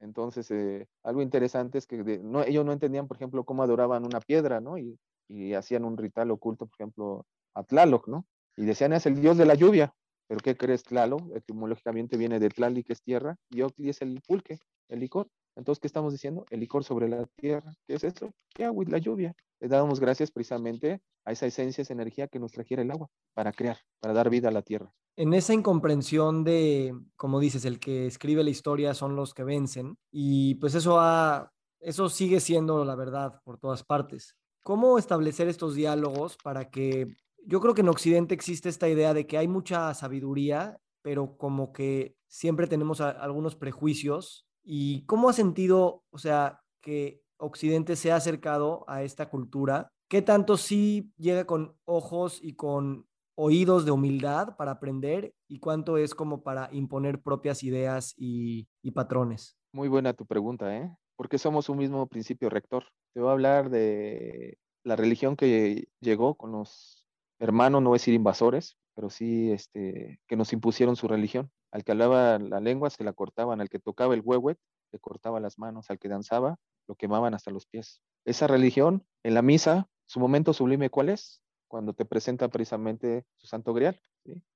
Entonces, 0.00 0.50
eh, 0.50 0.88
algo 1.02 1.20
interesante 1.20 1.76
es 1.76 1.86
que 1.86 1.98
no, 2.22 2.42
ellos 2.42 2.64
no 2.64 2.72
entendían, 2.72 3.06
por 3.06 3.18
ejemplo, 3.18 3.44
cómo 3.44 3.62
adoraban 3.62 4.06
una 4.06 4.20
piedra, 4.20 4.60
¿no? 4.60 4.78
Y, 4.78 4.98
y 5.28 5.52
hacían 5.52 5.84
un 5.84 5.98
ritual 5.98 6.30
oculto, 6.30 6.66
por 6.66 6.74
ejemplo, 6.76 7.26
a 7.54 7.64
Tlaloc, 7.64 8.08
¿no? 8.08 8.26
Y 8.56 8.64
decían, 8.64 8.94
es 8.94 9.04
el 9.04 9.20
dios 9.20 9.36
de 9.36 9.44
la 9.44 9.54
lluvia. 9.54 9.94
¿Pero 10.26 10.40
qué 10.40 10.56
crees, 10.56 10.84
Tlaloc? 10.84 11.20
Etimológicamente 11.34 12.16
viene 12.16 12.40
de 12.40 12.48
Tlali, 12.48 12.82
que 12.82 12.94
es 12.94 13.02
tierra, 13.02 13.36
y 13.50 13.60
Octli 13.60 13.90
es 13.90 14.00
el 14.00 14.22
pulque, 14.26 14.58
el 14.88 15.00
licor. 15.00 15.28
Entonces, 15.56 15.80
¿qué 15.80 15.86
estamos 15.86 16.12
diciendo? 16.12 16.44
El 16.50 16.60
licor 16.60 16.84
sobre 16.84 17.08
la 17.08 17.26
tierra. 17.36 17.74
¿Qué 17.86 17.94
es 17.94 18.04
esto? 18.04 18.30
¿Qué 18.54 18.64
agua 18.64 18.84
la 18.88 18.98
lluvia? 18.98 19.34
Le 19.58 19.68
damos 19.68 20.00
gracias 20.00 20.30
precisamente 20.30 21.00
a 21.24 21.32
esa 21.32 21.46
esencia, 21.46 21.82
esa 21.82 21.94
energía 21.94 22.28
que 22.28 22.38
nos 22.38 22.52
trajera 22.52 22.82
el 22.82 22.90
agua 22.90 23.08
para 23.34 23.52
crear, 23.52 23.78
para 24.00 24.14
dar 24.14 24.28
vida 24.28 24.48
a 24.48 24.52
la 24.52 24.62
tierra. 24.62 24.92
En 25.16 25.32
esa 25.32 25.54
incomprensión 25.54 26.44
de, 26.44 26.94
como 27.16 27.40
dices, 27.40 27.64
el 27.64 27.80
que 27.80 28.06
escribe 28.06 28.44
la 28.44 28.50
historia 28.50 28.92
son 28.92 29.16
los 29.16 29.32
que 29.32 29.44
vencen, 29.44 29.96
y 30.12 30.56
pues 30.56 30.74
eso, 30.74 31.00
ha, 31.00 31.50
eso 31.80 32.10
sigue 32.10 32.40
siendo 32.40 32.84
la 32.84 32.94
verdad 32.94 33.40
por 33.42 33.58
todas 33.58 33.82
partes. 33.82 34.36
¿Cómo 34.62 34.98
establecer 34.98 35.48
estos 35.48 35.74
diálogos 35.74 36.36
para 36.36 36.70
que 36.70 37.16
yo 37.46 37.60
creo 37.60 37.74
que 37.74 37.80
en 37.80 37.88
Occidente 37.88 38.34
existe 38.34 38.68
esta 38.68 38.88
idea 38.88 39.14
de 39.14 39.26
que 39.26 39.38
hay 39.38 39.48
mucha 39.48 39.94
sabiduría, 39.94 40.78
pero 41.00 41.38
como 41.38 41.72
que 41.72 42.16
siempre 42.28 42.66
tenemos 42.66 43.00
algunos 43.00 43.56
prejuicios 43.56 44.45
¿Y 44.68 45.06
cómo 45.06 45.28
ha 45.28 45.32
sentido, 45.32 46.02
o 46.10 46.18
sea, 46.18 46.60
que 46.82 47.22
Occidente 47.38 47.94
se 47.94 48.10
ha 48.10 48.16
acercado 48.16 48.84
a 48.88 49.04
esta 49.04 49.30
cultura? 49.30 49.92
¿Qué 50.08 50.22
tanto 50.22 50.56
sí 50.56 51.12
llega 51.16 51.46
con 51.46 51.76
ojos 51.84 52.40
y 52.42 52.54
con 52.54 53.06
oídos 53.36 53.84
de 53.84 53.92
humildad 53.92 54.56
para 54.56 54.72
aprender 54.72 55.32
y 55.46 55.60
cuánto 55.60 55.98
es 55.98 56.16
como 56.16 56.42
para 56.42 56.68
imponer 56.72 57.22
propias 57.22 57.62
ideas 57.62 58.12
y, 58.16 58.66
patrones? 58.92 59.56
Muy 59.72 59.86
buena 59.86 60.14
tu 60.14 60.26
pregunta, 60.26 60.76
¿eh? 60.76 60.90
Porque 61.14 61.38
somos 61.38 61.68
un 61.68 61.78
mismo 61.78 62.08
principio 62.08 62.50
rector. 62.50 62.84
Te 63.14 63.20
voy 63.20 63.28
a 63.28 63.32
hablar 63.32 63.70
de 63.70 64.58
la 64.82 64.96
religión 64.96 65.36
que 65.36 65.86
llegó 66.00 66.34
con 66.34 66.50
los 66.50 67.06
hermanos, 67.38 67.82
no 67.82 67.90
voy 67.90 67.98
a 67.98 68.00
decir 68.00 68.14
invasores, 68.14 68.76
pero 68.96 69.10
sí 69.10 69.52
este, 69.52 70.18
que 70.26 70.36
nos 70.36 70.52
impusieron 70.52 70.96
su 70.96 71.06
religión. 71.06 71.50
Al 71.70 71.84
que 71.84 71.92
hablaba 71.92 72.38
la 72.38 72.60
lengua 72.60 72.90
se 72.90 73.04
la 73.04 73.12
cortaban, 73.12 73.60
al 73.60 73.68
que 73.68 73.78
tocaba 73.78 74.14
el 74.14 74.22
huehuet 74.24 74.58
le 74.90 74.98
cortaba 74.98 75.38
las 75.38 75.58
manos, 75.58 75.90
al 75.90 75.98
que 75.98 76.08
danzaba 76.08 76.56
lo 76.88 76.94
quemaban 76.94 77.34
hasta 77.34 77.50
los 77.50 77.66
pies. 77.66 78.00
Esa 78.24 78.46
religión, 78.46 79.04
en 79.22 79.34
la 79.34 79.42
misa, 79.42 79.88
su 80.06 80.18
momento 80.18 80.52
sublime, 80.52 80.88
¿cuál 80.88 81.10
es? 81.10 81.42
Cuando 81.68 81.92
te 81.92 82.04
presenta 82.04 82.48
precisamente 82.48 83.24
su 83.36 83.46
santo 83.46 83.74
grial, 83.74 84.00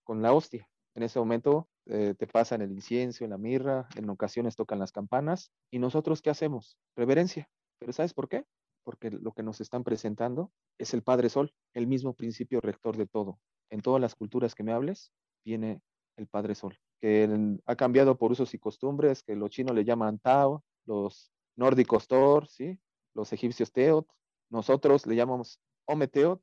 con 0.04 0.22
la 0.22 0.32
hostia. 0.32 0.68
En 0.94 1.02
ese 1.02 1.18
momento 1.18 1.68
eh, 1.86 2.14
te 2.18 2.26
pasan 2.26 2.62
el 2.62 2.72
incienso, 2.72 3.26
la 3.26 3.38
mirra, 3.38 3.88
en 3.96 4.08
ocasiones 4.10 4.56
tocan 4.56 4.78
las 4.78 4.92
campanas. 4.92 5.52
¿Y 5.70 5.78
nosotros 5.78 6.22
qué 6.22 6.30
hacemos? 6.30 6.78
Reverencia. 6.96 7.48
¿Pero 7.78 7.92
sabes 7.92 8.14
por 8.14 8.28
qué? 8.28 8.44
Porque 8.84 9.10
lo 9.10 9.32
que 9.32 9.42
nos 9.42 9.60
están 9.60 9.84
presentando 9.84 10.52
es 10.78 10.94
el 10.94 11.02
Padre 11.02 11.28
Sol, 11.28 11.52
el 11.74 11.86
mismo 11.86 12.14
principio 12.14 12.60
rector 12.60 12.96
de 12.96 13.06
todo. 13.06 13.38
En 13.70 13.82
todas 13.82 14.00
las 14.00 14.14
culturas 14.14 14.54
que 14.54 14.62
me 14.62 14.72
hables, 14.72 15.12
viene 15.44 15.80
el 16.16 16.26
Padre 16.26 16.54
Sol 16.54 16.78
que 17.00 17.58
ha 17.64 17.76
cambiado 17.76 18.16
por 18.18 18.30
usos 18.32 18.52
y 18.54 18.58
costumbres, 18.58 19.22
que 19.22 19.34
los 19.34 19.50
chinos 19.50 19.74
le 19.74 19.84
llaman 19.84 20.18
Tao, 20.18 20.62
los 20.84 21.32
nórdicos 21.56 22.06
Thor, 22.06 22.46
¿sí? 22.46 22.78
los 23.14 23.32
egipcios 23.32 23.72
Teot, 23.72 24.06
nosotros 24.50 25.06
le 25.06 25.16
llamamos 25.16 25.60
Ometeot, 25.86 26.40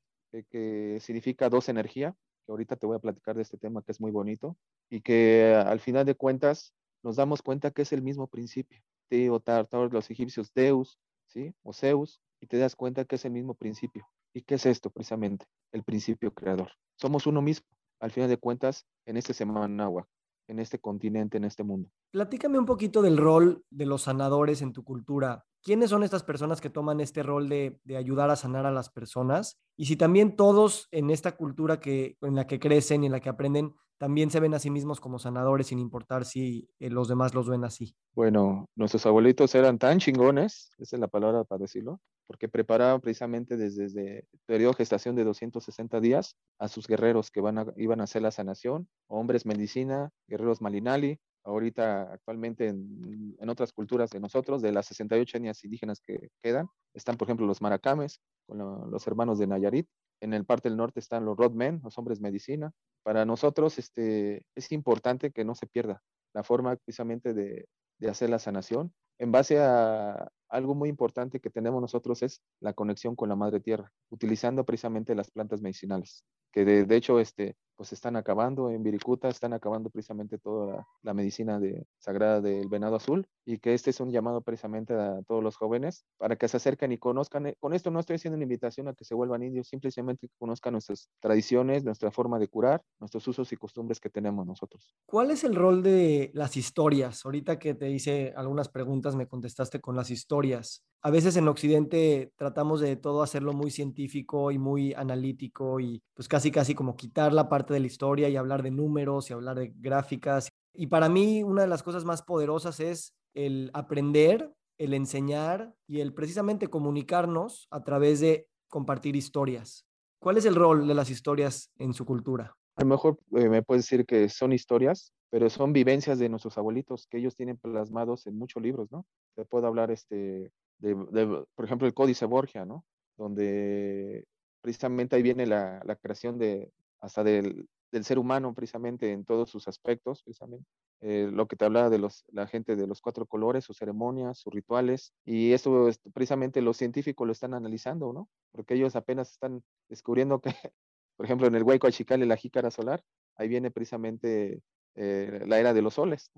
que, 0.50 0.98
significa 1.00 1.50
dos 1.50 1.70
energía, 1.70 2.16
que 2.46 2.52
ahorita 2.52 2.76
te 2.76 2.88
voy 2.88 2.96
a 2.96 3.00
platicar 3.00 3.36
de 3.36 3.44
este 3.44 3.58
tema 3.58 3.84
que 3.84 3.92
es 3.92 4.02
muy 4.02 4.12
bonito, 4.12 4.58
y 4.90 5.02
que 5.02 5.54
al 5.54 5.80
final 5.80 6.06
de 6.06 6.16
cuentas 6.16 6.74
nos 7.04 7.16
damos 7.16 7.42
cuenta 7.42 7.72
que 7.72 7.84
es 7.84 7.94
el 7.94 8.02
mismo 8.02 8.28
principio. 8.28 8.82
Teo, 9.10 9.40
Tar, 9.40 9.68
los 9.92 10.10
egipcios 10.10 10.52
Deus, 10.54 11.00
¿sí? 11.28 11.54
o 11.64 11.72
Zeus, 11.72 12.22
y 12.40 12.48
te 12.48 12.58
das 12.58 12.76
cuenta 12.76 13.06
que 13.06 13.16
es 13.16 13.26
el 13.26 13.32
mismo 13.32 13.54
principio. 13.56 14.08
¿Y 14.34 14.42
qué 14.42 14.56
es 14.56 14.66
esto 14.66 14.90
precisamente? 14.90 15.46
El 15.72 15.84
principio 15.84 16.34
creador. 16.34 16.72
Somos 16.96 17.28
uno 17.28 17.42
mismo, 17.42 17.68
al 18.00 18.12
final 18.12 18.30
de 18.30 18.38
cuentas, 18.38 18.86
en 19.06 19.18
este 19.18 19.34
agua 19.80 20.08
en 20.48 20.60
este 20.60 20.80
continente, 20.80 21.38
en 21.38 21.44
este 21.44 21.64
mundo. 21.64 21.90
Platícame 22.12 22.58
un 22.58 22.66
poquito 22.66 23.02
del 23.02 23.18
rol 23.18 23.64
de 23.70 23.86
los 23.86 24.04
sanadores 24.04 24.62
en 24.62 24.74
tu 24.74 24.84
cultura. 24.84 25.46
¿Quiénes 25.62 25.90
son 25.90 26.04
estas 26.04 26.24
personas 26.24 26.62
que 26.62 26.70
toman 26.70 27.02
este 27.02 27.24
rol 27.24 27.50
de, 27.50 27.80
ayudar 27.98 28.30
a 28.30 28.36
sanar 28.36 28.66
a 28.66 28.72
las 28.72 28.90
personas? 28.90 29.60
Y 29.76 29.86
si 29.86 29.98
también 29.98 30.36
todos 30.36 30.88
en 30.92 31.10
esta 31.10 31.36
cultura 31.36 31.80
que, 31.80 32.18
en 32.22 32.36
la 32.36 32.48
que 32.48 32.60
crecen 32.60 33.04
y 33.04 33.08
en 33.08 33.12
la 33.12 33.20
que 33.20 33.30
aprenden 33.30 33.76
también 33.98 34.30
se 34.30 34.40
ven 34.40 34.54
a 34.54 34.60
sí 34.60 34.70
mismos 34.70 35.00
como 35.00 35.20
sanadores 35.20 35.68
sin 35.68 35.80
importar 35.80 36.26
si 36.26 36.70
eh, 36.80 36.90
los 36.90 37.08
demás 37.08 37.34
los 37.34 37.50
ven 37.50 37.64
así. 37.64 37.96
Bueno, 38.14 38.70
nuestros 38.76 39.06
abuelitos 39.06 39.54
eran 39.56 39.78
tan 39.78 40.00
chingones, 40.00 40.72
esa 40.78 40.96
es 40.96 41.00
la 41.00 41.08
palabra 41.08 41.44
para 41.44 41.60
decirlo, 41.60 42.00
porque 42.28 42.50
preparaban 42.50 43.02
precisamente 43.02 43.58
desde, 43.58 44.20
el 44.20 44.40
periodo 44.46 44.72
de 44.72 44.78
gestación 44.78 45.16
de 45.16 45.24
260 45.24 46.00
días 46.00 46.36
a 46.60 46.68
sus 46.68 46.88
guerreros 46.88 47.32
que 47.32 47.42
van 47.42 47.58
a, 47.58 47.66
iban 47.78 48.02
a 48.02 48.04
hacer 48.04 48.22
la 48.22 48.32
sanación, 48.32 48.88
hombres 49.08 49.46
medicina, 49.46 50.12
guerreros 50.28 50.62
malinali, 50.62 51.20
ahorita 51.44 52.12
actualmente 52.12 52.68
en, 52.68 53.36
en, 53.40 53.50
otras 53.50 53.72
culturas 53.72 54.10
de 54.10 54.20
nosotros, 54.20 54.62
de 54.62 54.74
las 54.74 54.88
68 54.88 55.38
etnias 55.38 55.64
indígenas 55.64 56.02
que 56.02 56.30
quedan, 56.42 56.68
están 56.94 57.16
por 57.16 57.28
ejemplo 57.28 57.48
los 57.48 57.62
maracames, 57.62 58.20
con 58.46 58.92
los 58.92 59.08
hermanos 59.08 59.40
de 59.40 59.48
Nayarit, 59.48 59.88
en 60.22 60.34
el 60.34 60.46
parte 60.46 60.70
del 60.70 60.78
norte 60.78 61.00
están 61.00 61.26
los 61.26 61.38
Rodmen, 61.38 61.82
los 61.84 61.98
hombres 61.98 62.22
medicina. 62.22 62.72
Para 63.04 63.26
nosotros 63.26 63.78
este, 63.78 64.46
es 64.56 64.72
importante 64.72 65.32
que 65.32 65.46
no 65.46 65.56
se 65.56 65.68
pierda 65.68 66.02
la 66.34 66.44
forma 66.44 66.76
precisamente 66.76 67.34
de, 67.34 67.68
de 68.00 68.10
hacer 68.10 68.30
la 68.30 68.40
sanación 68.40 68.94
en 69.20 69.32
base 69.32 69.60
a 69.60 70.30
algo 70.50 70.76
muy 70.76 70.90
importante 70.90 71.40
que 71.40 71.50
tenemos 71.50 71.82
nosotros 71.82 72.22
es 72.24 72.42
la 72.60 72.74
conexión 72.74 73.16
con 73.16 73.30
la 73.30 73.36
madre 73.36 73.60
tierra, 73.60 73.92
utilizando 74.10 74.66
precisamente 74.66 75.16
las 75.16 75.32
plantas 75.32 75.62
medicinales, 75.62 76.24
que 76.58 76.66
de, 76.66 76.96
hecho 76.96 77.20
este, 77.20 77.56
pues 77.76 77.94
están 77.94 78.16
acabando 78.16 78.72
en 78.72 78.82
Viricuta, 78.82 79.30
están 79.30 79.54
acabando 79.54 79.92
precisamente 79.92 80.40
toda 80.40 80.88
la, 81.04 81.14
medicina 81.14 81.60
de, 81.60 81.86
sagrada 82.00 82.42
del 82.42 82.68
venado 82.68 82.96
azul 82.96 83.28
y 83.46 83.60
que 83.60 83.76
este 83.76 83.92
es 83.92 84.00
un 84.00 84.10
llamado 84.10 84.42
precisamente 84.42 84.96
a 84.96 85.22
todos 85.28 85.44
los 85.44 85.56
jóvenes 85.56 86.04
para 86.18 86.36
que 86.36 86.48
se 86.48 86.58
acerquen 86.58 86.92
y 86.92 86.98
conozcan. 86.98 87.46
Eh, 87.46 87.56
con 87.60 87.76
esto 87.76 87.92
no 87.92 88.00
estoy 88.00 88.16
haciendo 88.16 88.38
una 88.38 88.44
invitación 88.44 88.88
a 88.88 88.96
que 88.96 89.06
se 89.06 89.14
vuelvan 89.14 89.44
indios, 89.44 89.68
simplemente 89.68 90.28
que 90.28 90.34
conozcan 90.40 90.74
nuestras 90.74 91.12
tradiciones, 91.20 91.84
nuestra 91.84 92.10
forma 92.10 92.40
de 92.40 92.48
curar, 92.48 92.82
nuestros 93.00 93.28
usos 93.28 93.54
y 93.54 93.56
costumbres 93.56 94.00
que 94.00 94.10
tenemos 94.10 94.48
nosotros. 94.48 94.96
¿Cuál 95.06 95.30
es 95.30 95.44
el 95.44 95.56
rol 95.56 95.84
de 95.84 96.32
las 96.34 96.58
historias? 96.58 97.24
Ahorita 97.24 97.60
que 97.60 97.76
te 97.76 97.92
hice 97.92 98.34
algunas 98.36 98.70
preguntas, 98.70 99.16
me 99.16 99.28
contestaste 99.28 99.80
con 99.80 99.96
las 99.96 100.10
historias. 100.10 100.84
A 101.02 101.12
veces 101.12 101.38
en 101.38 101.48
Occidente 101.48 102.34
tratamos 102.36 102.82
de 102.82 102.96
todo 102.96 103.22
hacerlo 103.22 103.54
muy 103.54 103.72
científico 103.72 104.52
y 104.52 104.58
muy 104.58 104.94
analítico 104.94 105.80
y 105.80 106.02
pues 106.16 106.28
casi 106.28 106.52
casi 106.52 106.74
como 106.74 106.96
quitar 106.96 107.34
la 107.34 107.50
parte 107.50 107.74
de 107.74 107.80
la 107.80 107.88
historia 107.88 108.30
y 108.30 108.36
hablar 108.36 108.64
de 108.64 108.72
números 108.72 109.30
y 109.30 109.34
hablar 109.34 109.60
de 109.60 109.74
gráficas. 109.76 110.50
Y 110.74 110.88
para 110.88 111.08
mí 111.08 111.44
una 111.44 111.62
de 111.62 111.68
las 111.68 111.84
cosas 111.84 112.04
más 112.04 112.24
poderosas 112.24 112.80
es 112.80 113.14
el 113.36 113.70
aprender, 113.74 114.52
el 114.80 114.94
enseñar 114.94 115.74
y 115.88 116.00
el 116.00 116.14
precisamente 116.14 116.68
comunicarnos 116.68 117.68
a 117.70 117.84
través 117.84 118.20
de 118.20 118.48
compartir 118.68 119.16
historias. 119.16 119.86
¿Cuál 120.20 120.38
es 120.38 120.46
el 120.46 120.56
rol 120.56 120.88
de 120.88 120.96
las 120.96 121.12
historias 121.12 121.72
en 121.78 121.94
su 121.94 122.06
cultura? 122.06 122.56
A 122.76 122.82
lo 122.82 122.88
mejor 122.88 123.18
eh, 123.36 123.50
me 123.50 123.62
puedes 123.62 123.84
decir 123.84 124.06
que 124.06 124.30
son 124.30 124.52
historias, 124.52 125.14
pero 125.30 125.50
son 125.50 125.74
vivencias 125.74 126.20
de 126.20 126.30
nuestros 126.30 126.58
abuelitos 126.58 127.08
que 127.08 127.18
ellos 127.18 127.36
tienen 127.36 127.58
plasmados 127.58 128.28
en 128.28 128.38
muchos 128.38 128.62
libros, 128.62 128.92
¿no? 128.92 129.06
Te 129.36 129.46
puedo 129.46 129.68
hablar, 129.68 129.92
este, 129.92 130.52
por 130.80 131.66
ejemplo, 131.66 131.88
el 131.88 131.94
Códice 131.94 132.26
Borgia, 132.26 132.66
¿no? 132.66 132.86
Donde 133.18 134.26
precisamente 134.62 135.16
ahí 135.16 135.22
viene 135.22 135.46
la, 135.46 135.82
la 135.86 135.96
creación 135.96 136.38
de, 136.38 136.72
hasta 137.00 137.24
del, 137.24 137.68
del, 137.92 138.04
ser 138.04 138.20
humano 138.20 138.54
precisamente 138.54 139.12
en 139.12 139.26
todos 139.26 139.50
sus 139.50 139.68
aspectos, 139.68 140.24
precisamente. 140.24 140.68
Eh, 141.00 141.30
lo 141.32 141.48
que 141.48 141.56
te 141.56 141.66
hablaba 141.66 141.90
de 141.90 142.00
los, 142.00 142.26
la 142.30 142.48
gente 142.48 142.76
de 142.76 142.88
los 142.88 143.02
cuatro 143.02 143.28
colores, 143.28 143.64
sus 143.64 143.78
ceremonias, 143.78 144.40
sus 144.40 144.54
rituales, 144.54 145.14
y 145.26 145.54
eso 145.54 145.90
precisamente 146.14 146.62
los 146.62 146.78
científicos 146.78 147.28
lo 147.28 147.34
están 147.34 147.54
analizando, 147.54 148.14
¿no? 148.14 148.30
Porque 148.52 148.74
ellos 148.74 148.96
apenas 148.96 149.32
están 149.32 149.64
descubriendo 149.90 150.42
que, 150.42 150.50
por 151.16 151.26
ejemplo, 151.26 151.48
en 151.48 151.56
el 151.56 151.64
Hueco 151.64 151.88
Achicale, 151.88 152.26
la 152.26 152.38
jícara 152.38 152.72
solar, 152.72 153.04
ahí 153.36 153.48
viene 153.48 153.72
precisamente 153.72 154.62
eh, 154.96 155.44
la 155.46 155.60
era 155.60 155.74
de 155.74 155.82
los 155.82 155.94
soles. 155.96 156.32